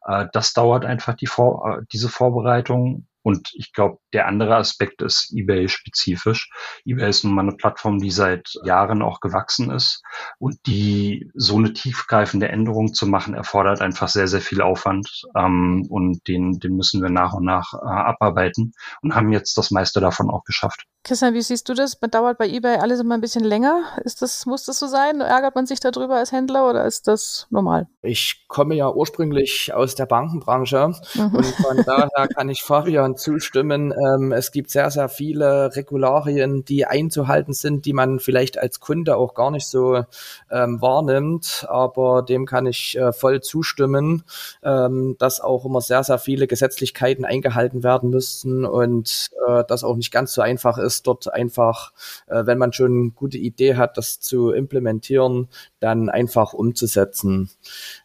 Äh, 0.06 0.26
das 0.34 0.52
dauert 0.52 0.84
einfach 0.84 1.14
die 1.14 1.26
Vor 1.26 1.80
diese 1.90 2.10
Vorbereitung 2.10 3.06
und 3.24 3.48
ich 3.54 3.72
glaube, 3.72 3.98
der 4.12 4.28
andere 4.28 4.56
Aspekt 4.56 5.00
ist 5.00 5.32
eBay-spezifisch. 5.34 6.50
eBay 6.84 7.08
ist 7.08 7.24
nun 7.24 7.34
mal 7.34 7.40
eine 7.40 7.56
Plattform, 7.56 7.98
die 7.98 8.10
seit 8.10 8.52
Jahren 8.64 9.00
auch 9.00 9.20
gewachsen 9.20 9.70
ist. 9.70 10.02
Und 10.38 10.58
die 10.66 11.30
so 11.34 11.56
eine 11.56 11.72
tiefgreifende 11.72 12.50
Änderung 12.50 12.92
zu 12.92 13.06
machen, 13.06 13.32
erfordert 13.32 13.80
einfach 13.80 14.08
sehr, 14.08 14.28
sehr 14.28 14.42
viel 14.42 14.60
Aufwand. 14.60 15.22
Ähm, 15.34 15.86
und 15.88 16.28
den, 16.28 16.58
den 16.58 16.76
müssen 16.76 17.00
wir 17.00 17.08
nach 17.08 17.32
und 17.32 17.46
nach 17.46 17.72
äh, 17.72 17.78
abarbeiten 17.78 18.74
und 19.00 19.14
haben 19.14 19.32
jetzt 19.32 19.56
das 19.56 19.70
meiste 19.70 20.00
davon 20.00 20.28
auch 20.28 20.44
geschafft. 20.44 20.84
Christian, 21.04 21.34
wie 21.34 21.42
siehst 21.42 21.68
du 21.68 21.74
das? 21.74 22.00
Dauert 22.00 22.38
bei 22.38 22.48
eBay 22.48 22.76
alles 22.76 23.00
immer 23.00 23.14
ein 23.14 23.20
bisschen 23.20 23.44
länger? 23.44 23.82
Ist 24.04 24.22
das, 24.22 24.46
muss 24.46 24.64
das 24.64 24.78
so 24.78 24.86
sein? 24.86 25.20
Ärgert 25.20 25.54
man 25.54 25.66
sich 25.66 25.78
darüber 25.78 26.16
als 26.16 26.32
Händler 26.32 26.68
oder 26.68 26.86
ist 26.86 27.08
das 27.08 27.46
normal? 27.50 27.88
Ich 28.00 28.46
komme 28.48 28.74
ja 28.74 28.90
ursprünglich 28.90 29.74
aus 29.74 29.94
der 29.94 30.06
Bankenbranche 30.06 30.92
mhm. 31.14 31.34
und 31.34 31.44
von 31.44 31.82
daher 31.84 32.28
kann 32.28 32.48
ich 32.48 32.62
Fabian 32.62 33.16
zustimmen. 33.16 33.92
Ähm, 33.92 34.32
es 34.32 34.50
gibt 34.50 34.70
sehr, 34.70 34.90
sehr 34.90 35.10
viele 35.10 35.76
Regularien, 35.76 36.64
die 36.64 36.86
einzuhalten 36.86 37.52
sind, 37.52 37.84
die 37.84 37.92
man 37.92 38.18
vielleicht 38.18 38.56
als 38.56 38.80
Kunde 38.80 39.18
auch 39.18 39.34
gar 39.34 39.50
nicht 39.50 39.66
so 39.66 40.04
ähm, 40.50 40.80
wahrnimmt, 40.80 41.66
aber 41.68 42.22
dem 42.22 42.46
kann 42.46 42.64
ich 42.64 42.96
äh, 42.96 43.12
voll 43.12 43.42
zustimmen, 43.42 44.24
ähm, 44.62 45.16
dass 45.18 45.40
auch 45.40 45.66
immer 45.66 45.82
sehr, 45.82 46.02
sehr 46.02 46.18
viele 46.18 46.46
Gesetzlichkeiten 46.46 47.26
eingehalten 47.26 47.82
werden 47.82 48.08
müssen 48.08 48.64
und 48.64 49.30
äh, 49.46 49.64
das 49.68 49.84
auch 49.84 49.96
nicht 49.96 50.10
ganz 50.10 50.32
so 50.32 50.40
einfach 50.40 50.78
ist 50.78 50.93
es 50.94 51.02
dort 51.02 51.32
einfach, 51.32 51.92
äh, 52.26 52.46
wenn 52.46 52.58
man 52.58 52.72
schon 52.72 52.92
eine 52.92 53.10
gute 53.10 53.38
Idee 53.38 53.76
hat, 53.76 53.96
das 53.96 54.20
zu 54.20 54.50
implementieren, 54.50 55.48
dann 55.80 56.08
einfach 56.08 56.52
umzusetzen. 56.52 57.50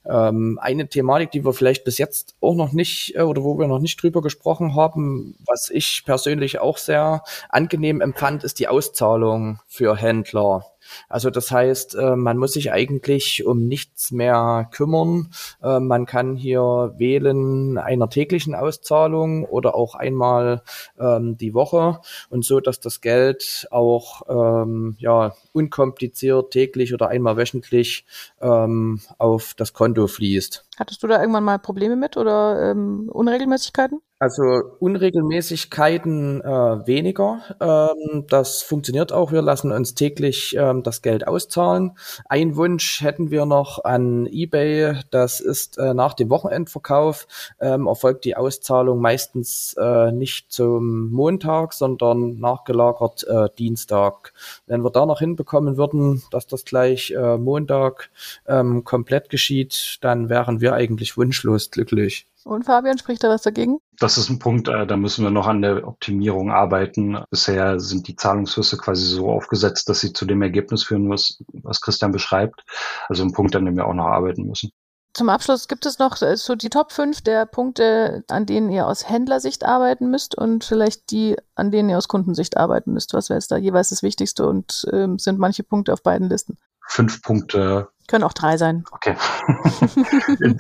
Ähm, 0.06 0.60
eine 0.62 0.88
Thematik, 0.88 1.32
die 1.32 1.46
wir 1.46 1.54
vielleicht 1.54 1.84
bis 1.84 1.98
jetzt 1.98 2.36
auch 2.42 2.56
noch 2.56 2.74
nicht 2.74 3.16
äh, 3.16 3.22
oder 3.22 3.44
wo 3.44 3.58
wir 3.58 3.68
noch 3.68 3.80
nicht 3.80 4.02
drüber 4.02 4.22
gesprochen 4.22 4.76
haben, 4.76 5.36
was 5.46 5.70
ich 5.70 6.04
persönlich 6.06 6.60
auch 6.60 6.78
sehr 6.78 7.24
angenehm 7.50 8.02
empfand, 8.02 8.44
ist 8.44 8.60
die 8.60 8.68
Auszahlung 8.68 9.60
für 9.68 9.96
Händler. 9.96 10.66
Also 11.08 11.30
das 11.30 11.52
heißt, 11.52 11.96
äh, 11.96 12.16
man 12.16 12.38
muss 12.38 12.54
sich 12.54 12.72
eigentlich 12.72 13.46
um 13.46 13.68
nichts 13.68 14.12
mehr 14.12 14.70
kümmern. 14.72 15.32
Äh, 15.62 15.80
man 15.80 16.06
kann 16.06 16.36
hier 16.36 16.94
wählen 16.98 17.78
einer 17.78 18.10
täglichen 18.10 18.56
Auszahlung 18.56 19.46
oder 19.46 19.76
auch 19.76 19.96
einmal 19.96 20.62
ähm, 21.00 21.38
die 21.38 21.54
Woche 21.54 22.00
und 22.30 22.46
so, 22.46 22.60
dass 22.60 22.80
das 22.80 23.02
Geld 23.02 23.68
auch 23.72 24.22
ähm, 24.30 24.96
ja 25.00 25.36
unkompliziert 25.54 26.52
täglich 26.52 26.94
oder 26.94 27.10
einmal 27.10 27.38
wöchentlich 27.38 28.06
ähm, 28.42 29.02
auf 29.18 29.54
das 29.56 29.74
Konto 29.74 30.08
fließt. 30.08 30.66
Hattest 30.80 31.04
du 31.04 31.08
da 31.08 31.20
irgendwann 31.20 31.44
mal 31.44 31.60
Probleme 31.60 31.98
mit 31.98 32.16
oder 32.16 32.72
ähm, 32.72 33.10
Unregelmäßigkeiten? 33.12 34.02
Also 34.22 34.44
Unregelmäßigkeiten 34.80 36.42
äh, 36.42 36.86
weniger. 36.86 37.40
Ähm, 37.62 38.26
das 38.28 38.62
funktioniert 38.62 39.14
auch. 39.14 39.32
Wir 39.32 39.42
lassen 39.42 39.72
uns 39.72 39.96
täglich 39.96 40.58
ähm, 40.58 40.84
das 40.84 41.02
Geld 41.02 41.26
auszahlen. 41.26 41.98
Ein 42.28 42.58
Wunsch 42.58 43.02
hätten 43.02 43.32
wir 43.32 43.46
noch 43.46 43.86
an 43.86 44.28
eBay. 44.28 45.00
Das 45.10 45.40
ist 45.40 45.78
äh, 45.78 45.94
nach 45.94 46.16
dem 46.16 46.30
Wochenendverkauf 46.30 47.28
ähm, 47.62 47.88
erfolgt 47.88 48.26
die 48.26 48.36
Auszahlung 48.36 49.00
meistens 49.00 49.74
äh, 49.80 50.12
nicht 50.12 50.52
zum 50.52 51.10
Montag, 51.12 51.72
sondern 51.72 52.40
nachgelagert 52.40 53.26
äh, 53.26 53.48
Dienstag. 53.58 54.34
Wenn 54.68 54.84
wir 54.84 54.92
da 54.92 55.06
noch 55.06 55.20
hinbekommen 55.20 55.78
würden, 55.78 56.24
dass 56.30 56.46
das 56.46 56.66
gleich 56.66 57.12
äh, 57.12 57.38
Montag 57.38 58.10
ähm, 58.50 58.84
komplett 58.84 59.30
geschieht, 59.30 60.00
dann 60.02 60.28
wären 60.28 60.60
wir 60.60 60.69
eigentlich 60.74 61.18
wunschlos 61.18 61.72
glücklich. 61.72 62.28
Und 62.44 62.66
Fabian, 62.66 62.98
spricht 62.98 63.24
da 63.24 63.30
was 63.30 63.42
dagegen? 63.42 63.80
Das 64.00 64.18
ist 64.18 64.30
ein 64.30 64.40
Punkt, 64.40 64.68
äh, 64.70 64.88
da 64.88 64.98
müssen 64.98 65.24
wir 65.24 65.32
noch 65.32 65.48
an 65.48 65.62
der 65.62 65.88
Optimierung 65.88 66.52
arbeiten. 66.52 67.18
Bisher 67.30 67.80
sind 67.80 68.08
die 68.08 68.16
Zahlungsflüsse 68.16 68.78
quasi 68.78 69.06
so 69.06 69.30
aufgesetzt, 69.30 69.90
dass 69.90 70.00
sie 70.00 70.14
zu 70.14 70.26
dem 70.26 70.42
Ergebnis 70.42 70.84
führen, 70.84 71.10
was, 71.10 71.44
was 71.54 71.82
Christian 71.82 72.12
beschreibt. 72.12 72.64
Also 73.08 73.24
ein 73.24 73.34
Punkt, 73.34 73.56
an 73.56 73.66
dem 73.66 73.76
wir 73.76 73.86
auch 73.86 73.94
noch 73.94 74.08
arbeiten 74.08 74.48
müssen. 74.48 74.72
Zum 75.14 75.30
Abschluss 75.30 75.68
gibt 75.68 75.86
es 75.86 76.00
noch 76.00 76.22
äh, 76.22 76.38
so 76.38 76.56
die 76.56 76.70
Top 76.70 76.92
5 76.92 77.22
der 77.22 77.46
Punkte, 77.46 78.24
an 78.30 78.46
denen 78.46 78.70
ihr 78.70 78.88
aus 78.88 79.10
Händlersicht 79.10 79.66
arbeiten 79.66 80.10
müsst 80.10 80.36
und 80.36 80.64
vielleicht 80.64 81.12
die, 81.12 81.36
an 81.56 81.72
denen 81.72 81.90
ihr 81.90 81.98
aus 81.98 82.08
Kundensicht 82.08 82.58
arbeiten 82.58 82.94
müsst. 82.94 83.14
Was 83.14 83.30
wäre 83.30 83.40
es 83.40 83.48
da 83.48 83.58
jeweils 83.58 83.90
das 83.90 84.04
Wichtigste 84.04 84.48
und 84.48 84.86
ähm, 84.94 85.20
sind 85.20 85.40
manche 85.40 85.64
Punkte 85.64 85.94
auf 85.94 86.04
beiden 86.04 86.30
Listen? 86.30 86.58
Fünf 86.88 87.22
Punkte. 87.22 87.90
Können 88.10 88.24
auch 88.24 88.34
drei 88.34 88.58
sein. 88.58 88.84
Okay. 88.92 89.16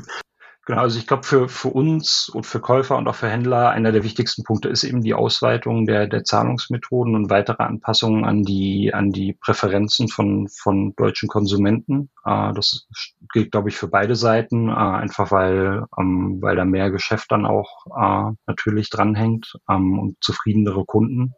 Genau, 0.69 0.81
also 0.81 0.99
ich 0.99 1.07
glaube, 1.07 1.23
für, 1.23 1.49
für 1.49 1.69
uns 1.69 2.29
und 2.29 2.45
für 2.45 2.59
Käufer 2.59 2.95
und 2.95 3.07
auch 3.07 3.15
für 3.15 3.27
Händler 3.27 3.71
einer 3.71 3.91
der 3.91 4.03
wichtigsten 4.03 4.43
Punkte 4.43 4.69
ist 4.69 4.83
eben 4.83 5.01
die 5.01 5.15
Ausweitung 5.15 5.87
der, 5.87 6.05
der 6.05 6.23
Zahlungsmethoden 6.23 7.15
und 7.15 7.31
weitere 7.31 7.63
Anpassungen 7.63 8.23
an 8.23 8.43
die, 8.43 8.93
an 8.93 9.09
die 9.09 9.33
Präferenzen 9.33 10.09
von, 10.09 10.47
von 10.47 10.93
deutschen 10.95 11.27
Konsumenten. 11.27 12.11
Äh, 12.23 12.53
das 12.53 12.87
gilt, 13.33 13.51
glaube 13.51 13.69
ich, 13.69 13.77
für 13.77 13.87
beide 13.87 14.15
Seiten, 14.15 14.69
äh, 14.69 14.73
einfach 14.73 15.31
weil, 15.31 15.85
ähm, 15.97 16.37
weil 16.39 16.55
da 16.55 16.65
mehr 16.65 16.91
Geschäft 16.91 17.31
dann 17.31 17.47
auch 17.47 17.87
äh, 17.87 18.35
natürlich 18.45 18.91
dranhängt 18.91 19.53
ähm, 19.67 19.97
und 19.97 20.17
zufriedenere 20.21 20.85
Kunden 20.85 21.33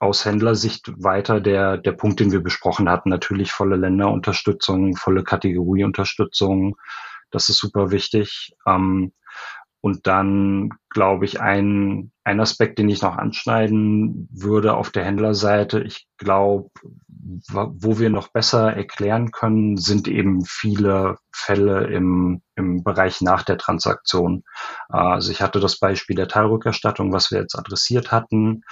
aus 0.00 0.24
Händlersicht 0.24 0.92
weiter 1.02 1.40
der, 1.40 1.78
der 1.78 1.92
Punkt, 1.92 2.20
den 2.20 2.32
wir 2.32 2.42
besprochen 2.42 2.88
hatten. 2.88 3.08
Natürlich 3.08 3.52
volle 3.52 3.76
Länderunterstützung, 3.76 4.96
volle 4.96 5.24
Kategorieunterstützung, 5.24 6.76
das 7.30 7.48
ist 7.48 7.58
super 7.58 7.90
wichtig. 7.90 8.54
Ähm, 8.66 9.12
und 9.80 10.06
dann, 10.06 10.70
glaube 10.90 11.24
ich, 11.24 11.40
ein, 11.40 12.12
ein 12.24 12.40
Aspekt, 12.40 12.78
den 12.78 12.88
ich 12.88 13.02
noch 13.02 13.16
anschneiden 13.16 14.28
würde 14.32 14.74
auf 14.74 14.90
der 14.90 15.04
Händlerseite. 15.04 15.80
Ich 15.80 16.06
glaube, 16.18 16.70
wo 17.18 17.98
wir 17.98 18.10
noch 18.10 18.28
besser 18.28 18.72
erklären 18.72 19.30
können, 19.30 19.76
sind 19.76 20.08
eben 20.08 20.44
viele 20.44 21.16
Fälle 21.32 21.86
im, 21.86 22.42
im 22.56 22.82
Bereich 22.82 23.20
nach 23.20 23.42
der 23.42 23.58
Transaktion. 23.58 24.42
Also 24.88 25.30
ich 25.30 25.40
hatte 25.40 25.60
das 25.60 25.78
Beispiel 25.78 26.16
der 26.16 26.28
Teilrückerstattung, 26.28 27.12
was 27.12 27.30
wir 27.30 27.38
jetzt 27.40 27.56
adressiert 27.56 28.10
hatten. 28.10 28.62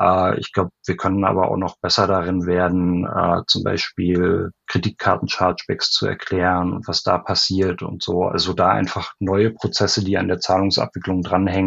Äh, 0.00 0.38
ich 0.38 0.52
glaube, 0.52 0.70
wir 0.86 0.96
können 0.96 1.24
aber 1.24 1.50
auch 1.50 1.56
noch 1.56 1.78
besser 1.78 2.06
darin 2.06 2.46
werden, 2.46 3.06
äh, 3.06 3.42
zum 3.46 3.62
Beispiel 3.62 4.50
Kreditkarten-Chargebacks 4.66 5.90
zu 5.90 6.06
erklären 6.06 6.72
und 6.72 6.88
was 6.88 7.02
da 7.02 7.18
passiert 7.18 7.82
und 7.82 8.02
so. 8.02 8.24
Also 8.24 8.52
da 8.52 8.70
einfach 8.70 9.12
neue 9.20 9.50
Prozesse, 9.50 10.04
die 10.04 10.18
an 10.18 10.28
der 10.28 10.40
Zahlungsabwicklung 10.40 11.22
dranhängen, 11.22 11.65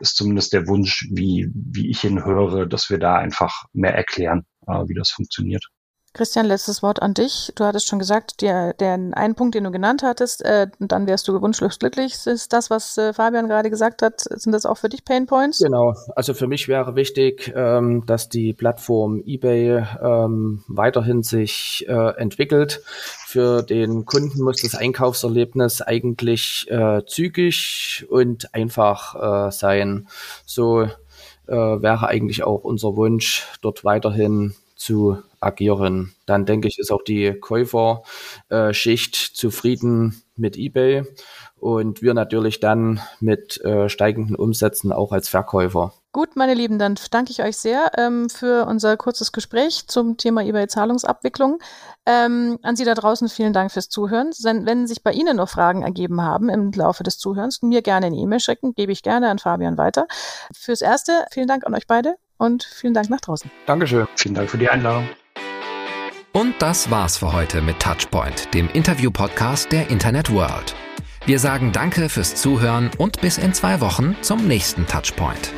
ist 0.00 0.16
zumindest 0.16 0.52
der 0.52 0.66
Wunsch, 0.68 1.06
wie, 1.10 1.50
wie 1.54 1.90
ich 1.90 2.04
ihn 2.04 2.24
höre, 2.24 2.66
dass 2.66 2.90
wir 2.90 2.98
da 2.98 3.16
einfach 3.16 3.64
mehr 3.72 3.94
erklären, 3.94 4.44
wie 4.66 4.94
das 4.94 5.10
funktioniert. 5.10 5.66
Christian, 6.14 6.44
letztes 6.44 6.82
Wort 6.82 7.00
an 7.00 7.14
dich. 7.14 7.52
Du 7.54 7.64
hattest 7.64 7.88
schon 7.88 7.98
gesagt, 7.98 8.42
der, 8.42 8.74
der 8.74 8.92
einen 8.92 9.34
Punkt, 9.34 9.54
den 9.54 9.64
du 9.64 9.70
genannt 9.70 10.02
hattest, 10.02 10.44
äh, 10.44 10.66
dann 10.78 11.06
wärst 11.06 11.26
du 11.26 11.40
wunschlos 11.40 11.78
glücklich. 11.78 12.14
Ist 12.26 12.52
das, 12.52 12.68
was 12.68 12.98
äh, 12.98 13.14
Fabian 13.14 13.48
gerade 13.48 13.70
gesagt 13.70 14.02
hat, 14.02 14.20
sind 14.20 14.52
das 14.52 14.66
auch 14.66 14.76
für 14.76 14.90
dich 14.90 15.06
Pain 15.06 15.24
Points? 15.24 15.60
Genau. 15.60 15.94
Also 16.14 16.34
für 16.34 16.46
mich 16.46 16.68
wäre 16.68 16.96
wichtig, 16.96 17.50
ähm, 17.56 18.04
dass 18.04 18.28
die 18.28 18.52
Plattform 18.52 19.22
eBay 19.24 19.86
ähm, 20.02 20.62
weiterhin 20.68 21.22
sich 21.22 21.86
äh, 21.88 22.16
entwickelt. 22.18 22.82
Für 23.26 23.62
den 23.62 24.04
Kunden 24.04 24.42
muss 24.42 24.60
das 24.60 24.74
Einkaufserlebnis 24.74 25.80
eigentlich 25.80 26.66
äh, 26.70 27.00
zügig 27.06 28.04
und 28.10 28.54
einfach 28.54 29.48
äh, 29.48 29.50
sein. 29.50 30.08
So 30.44 30.82
äh, 30.82 30.90
wäre 31.54 32.06
eigentlich 32.06 32.44
auch 32.44 32.64
unser 32.64 32.96
Wunsch, 32.96 33.46
dort 33.62 33.82
weiterhin 33.82 34.54
zu 34.76 35.16
agieren. 35.42 36.14
Dann 36.26 36.46
denke 36.46 36.68
ich, 36.68 36.78
ist 36.78 36.92
auch 36.92 37.02
die 37.02 37.34
Käuferschicht 37.34 39.14
zufrieden 39.14 40.22
mit 40.36 40.56
eBay 40.56 41.04
und 41.62 42.02
wir 42.02 42.12
natürlich 42.12 42.58
dann 42.58 43.00
mit 43.20 43.60
äh, 43.64 43.88
steigenden 43.88 44.34
Umsätzen 44.34 44.92
auch 44.92 45.12
als 45.12 45.28
Verkäufer. 45.28 45.94
Gut, 46.10 46.36
meine 46.36 46.54
Lieben, 46.54 46.78
dann 46.78 46.96
danke 47.10 47.30
ich 47.30 47.42
euch 47.42 47.56
sehr 47.56 47.92
ähm, 47.96 48.28
für 48.28 48.66
unser 48.66 48.96
kurzes 48.96 49.32
Gespräch 49.32 49.86
zum 49.86 50.18
Thema 50.18 50.42
eBay-Zahlungsabwicklung. 50.42 51.58
Ähm, 52.04 52.58
an 52.62 52.76
Sie 52.76 52.84
da 52.84 52.94
draußen 52.94 53.28
vielen 53.28 53.52
Dank 53.52 53.72
fürs 53.72 53.88
Zuhören. 53.88 54.30
Wenn 54.42 54.86
sich 54.86 55.02
bei 55.02 55.12
Ihnen 55.12 55.36
noch 55.36 55.48
Fragen 55.48 55.82
ergeben 55.82 56.20
haben 56.20 56.48
im 56.48 56.72
Laufe 56.72 57.02
des 57.02 57.16
Zuhörens, 57.18 57.62
mir 57.62 57.80
gerne 57.80 58.06
eine 58.06 58.16
E-Mail 58.16 58.40
schicken, 58.40 58.74
gebe 58.74 58.92
ich 58.92 59.02
gerne 59.02 59.30
an 59.30 59.38
Fabian 59.38 59.78
weiter. 59.78 60.06
Fürs 60.52 60.82
Erste, 60.82 61.24
vielen 61.30 61.48
Dank 61.48 61.64
an 61.64 61.74
euch 61.74 61.86
beide 61.86 62.16
und 62.36 62.64
vielen 62.64 62.92
Dank 62.92 63.08
nach 63.08 63.20
draußen. 63.20 63.50
Dankeschön. 63.66 64.06
Vielen 64.16 64.34
Dank 64.34 64.50
für 64.50 64.58
die 64.58 64.68
Einladung. 64.68 65.08
Und 66.32 66.54
das 66.60 66.90
war's 66.90 67.18
für 67.18 67.34
heute 67.34 67.60
mit 67.60 67.78
Touchpoint, 67.78 68.54
dem 68.54 68.70
Interview-Podcast 68.70 69.70
der 69.70 69.90
Internet 69.90 70.32
World. 70.32 70.74
Wir 71.26 71.38
sagen 71.38 71.72
Danke 71.72 72.08
fürs 72.08 72.34
Zuhören 72.36 72.90
und 72.96 73.20
bis 73.20 73.36
in 73.36 73.52
zwei 73.52 73.82
Wochen 73.82 74.16
zum 74.22 74.48
nächsten 74.48 74.86
Touchpoint. 74.86 75.52